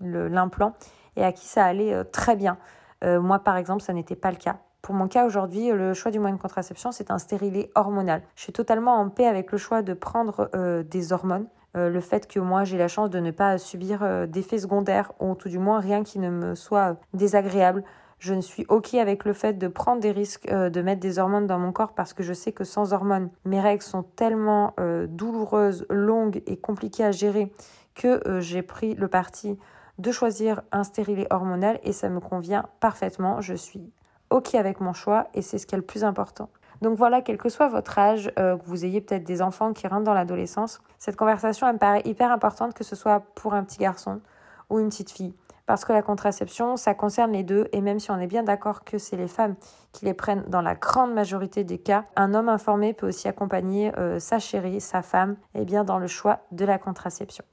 l'implant 0.00 0.74
et 1.14 1.22
à 1.22 1.30
qui 1.30 1.46
ça 1.46 1.64
allait 1.64 1.94
euh, 1.94 2.02
très 2.02 2.34
bien. 2.34 2.58
Euh, 3.04 3.20
moi, 3.20 3.38
par 3.38 3.56
exemple, 3.56 3.80
ça 3.80 3.92
n'était 3.92 4.16
pas 4.16 4.32
le 4.32 4.38
cas. 4.38 4.58
Pour 4.82 4.96
mon 4.96 5.06
cas 5.06 5.24
aujourd'hui, 5.24 5.70
le 5.70 5.94
choix 5.94 6.10
du 6.10 6.18
moyen 6.18 6.34
de 6.34 6.40
contraception, 6.40 6.90
c'est 6.90 7.12
un 7.12 7.18
stérilet 7.18 7.70
hormonal. 7.76 8.22
Je 8.34 8.42
suis 8.42 8.52
totalement 8.52 8.96
en 8.96 9.08
paix 9.08 9.26
avec 9.26 9.52
le 9.52 9.58
choix 9.58 9.82
de 9.82 9.94
prendre 9.94 10.50
des 10.82 11.12
hormones. 11.12 11.46
le 11.74 12.00
fait 12.00 12.26
que 12.26 12.40
moi 12.40 12.64
j'ai 12.64 12.78
la 12.78 12.88
chance 12.88 13.08
de 13.08 13.20
ne 13.20 13.30
pas 13.30 13.58
subir 13.58 14.26
d'effets 14.26 14.58
secondaires 14.58 15.12
ou 15.20 15.36
tout 15.36 15.48
du 15.48 15.60
moins 15.60 15.78
rien 15.78 16.02
qui 16.02 16.18
ne 16.18 16.30
me 16.30 16.56
soit 16.56 16.96
désagréable. 17.14 17.84
Je 18.22 18.34
ne 18.34 18.40
suis 18.40 18.64
OK 18.68 18.94
avec 18.94 19.24
le 19.24 19.32
fait 19.32 19.54
de 19.54 19.66
prendre 19.66 20.00
des 20.00 20.12
risques 20.12 20.48
euh, 20.48 20.70
de 20.70 20.80
mettre 20.80 21.00
des 21.00 21.18
hormones 21.18 21.48
dans 21.48 21.58
mon 21.58 21.72
corps 21.72 21.92
parce 21.92 22.12
que 22.12 22.22
je 22.22 22.32
sais 22.32 22.52
que 22.52 22.62
sans 22.62 22.92
hormones, 22.92 23.30
mes 23.44 23.60
règles 23.60 23.82
sont 23.82 24.04
tellement 24.04 24.74
euh, 24.78 25.08
douloureuses, 25.08 25.86
longues 25.90 26.40
et 26.46 26.56
compliquées 26.56 27.02
à 27.02 27.10
gérer 27.10 27.52
que 27.96 28.22
euh, 28.28 28.40
j'ai 28.40 28.62
pris 28.62 28.94
le 28.94 29.08
parti 29.08 29.58
de 29.98 30.12
choisir 30.12 30.62
un 30.70 30.84
stérilet 30.84 31.26
hormonal 31.30 31.80
et 31.82 31.90
ça 31.90 32.08
me 32.10 32.20
convient 32.20 32.66
parfaitement. 32.78 33.40
Je 33.40 33.54
suis 33.54 33.90
OK 34.30 34.54
avec 34.54 34.80
mon 34.80 34.92
choix 34.92 35.26
et 35.34 35.42
c'est 35.42 35.58
ce 35.58 35.66
qui 35.66 35.74
est 35.74 35.78
le 35.78 35.84
plus 35.84 36.04
important. 36.04 36.48
Donc 36.80 36.96
voilà, 36.96 37.22
quel 37.22 37.38
que 37.38 37.48
soit 37.48 37.66
votre 37.66 37.98
âge, 37.98 38.30
que 38.36 38.64
vous 38.66 38.84
ayez 38.84 39.00
peut-être 39.00 39.24
des 39.24 39.42
enfants 39.42 39.72
qui 39.72 39.88
rentrent 39.88 40.04
dans 40.04 40.14
l'adolescence, 40.14 40.80
cette 41.00 41.16
conversation 41.16 41.66
elle 41.66 41.74
me 41.74 41.78
paraît 41.78 42.02
hyper 42.04 42.30
importante 42.30 42.72
que 42.72 42.84
ce 42.84 42.94
soit 42.94 43.24
pour 43.34 43.54
un 43.54 43.64
petit 43.64 43.78
garçon 43.78 44.20
ou 44.70 44.78
une 44.78 44.90
petite 44.90 45.10
fille 45.10 45.34
parce 45.66 45.84
que 45.84 45.92
la 45.92 46.02
contraception, 46.02 46.76
ça 46.76 46.94
concerne 46.94 47.32
les 47.32 47.42
deux, 47.42 47.68
et 47.72 47.80
même 47.80 48.00
si 48.00 48.10
on 48.10 48.18
est 48.18 48.26
bien 48.26 48.42
d'accord 48.42 48.84
que 48.84 48.98
c'est 48.98 49.16
les 49.16 49.28
femmes 49.28 49.56
qui 49.92 50.04
les 50.04 50.14
prennent 50.14 50.44
dans 50.48 50.62
la 50.62 50.74
grande 50.74 51.12
majorité 51.12 51.64
des 51.64 51.78
cas, 51.78 52.04
un 52.16 52.34
homme 52.34 52.48
informé 52.48 52.92
peut 52.92 53.08
aussi 53.08 53.28
accompagner 53.28 53.96
euh, 53.98 54.18
sa 54.18 54.38
chérie, 54.38 54.80
sa 54.80 55.02
femme, 55.02 55.36
eh 55.54 55.64
bien, 55.64 55.84
dans 55.84 55.98
le 55.98 56.06
choix 56.06 56.40
de 56.50 56.64
la 56.64 56.78
contraception. 56.78 57.44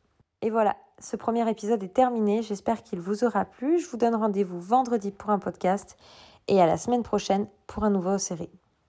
Et 0.41 0.49
voilà, 0.49 0.75
ce 0.99 1.15
premier 1.15 1.49
épisode 1.49 1.83
est 1.83 1.93
terminé, 1.93 2.41
j'espère 2.41 2.83
qu'il 2.83 2.99
vous 2.99 3.23
aura 3.23 3.45
plu, 3.45 3.79
je 3.79 3.89
vous 3.89 3.97
donne 3.97 4.15
rendez-vous 4.15 4.59
vendredi 4.59 5.11
pour 5.11 5.29
un 5.29 5.39
podcast, 5.39 5.97
et 6.47 6.61
à 6.61 6.65
la 6.65 6.77
semaine 6.77 7.03
prochaine 7.03 7.47
pour 7.67 7.83
un 7.83 7.89
nouveau 7.89 8.17
série. 8.17 8.49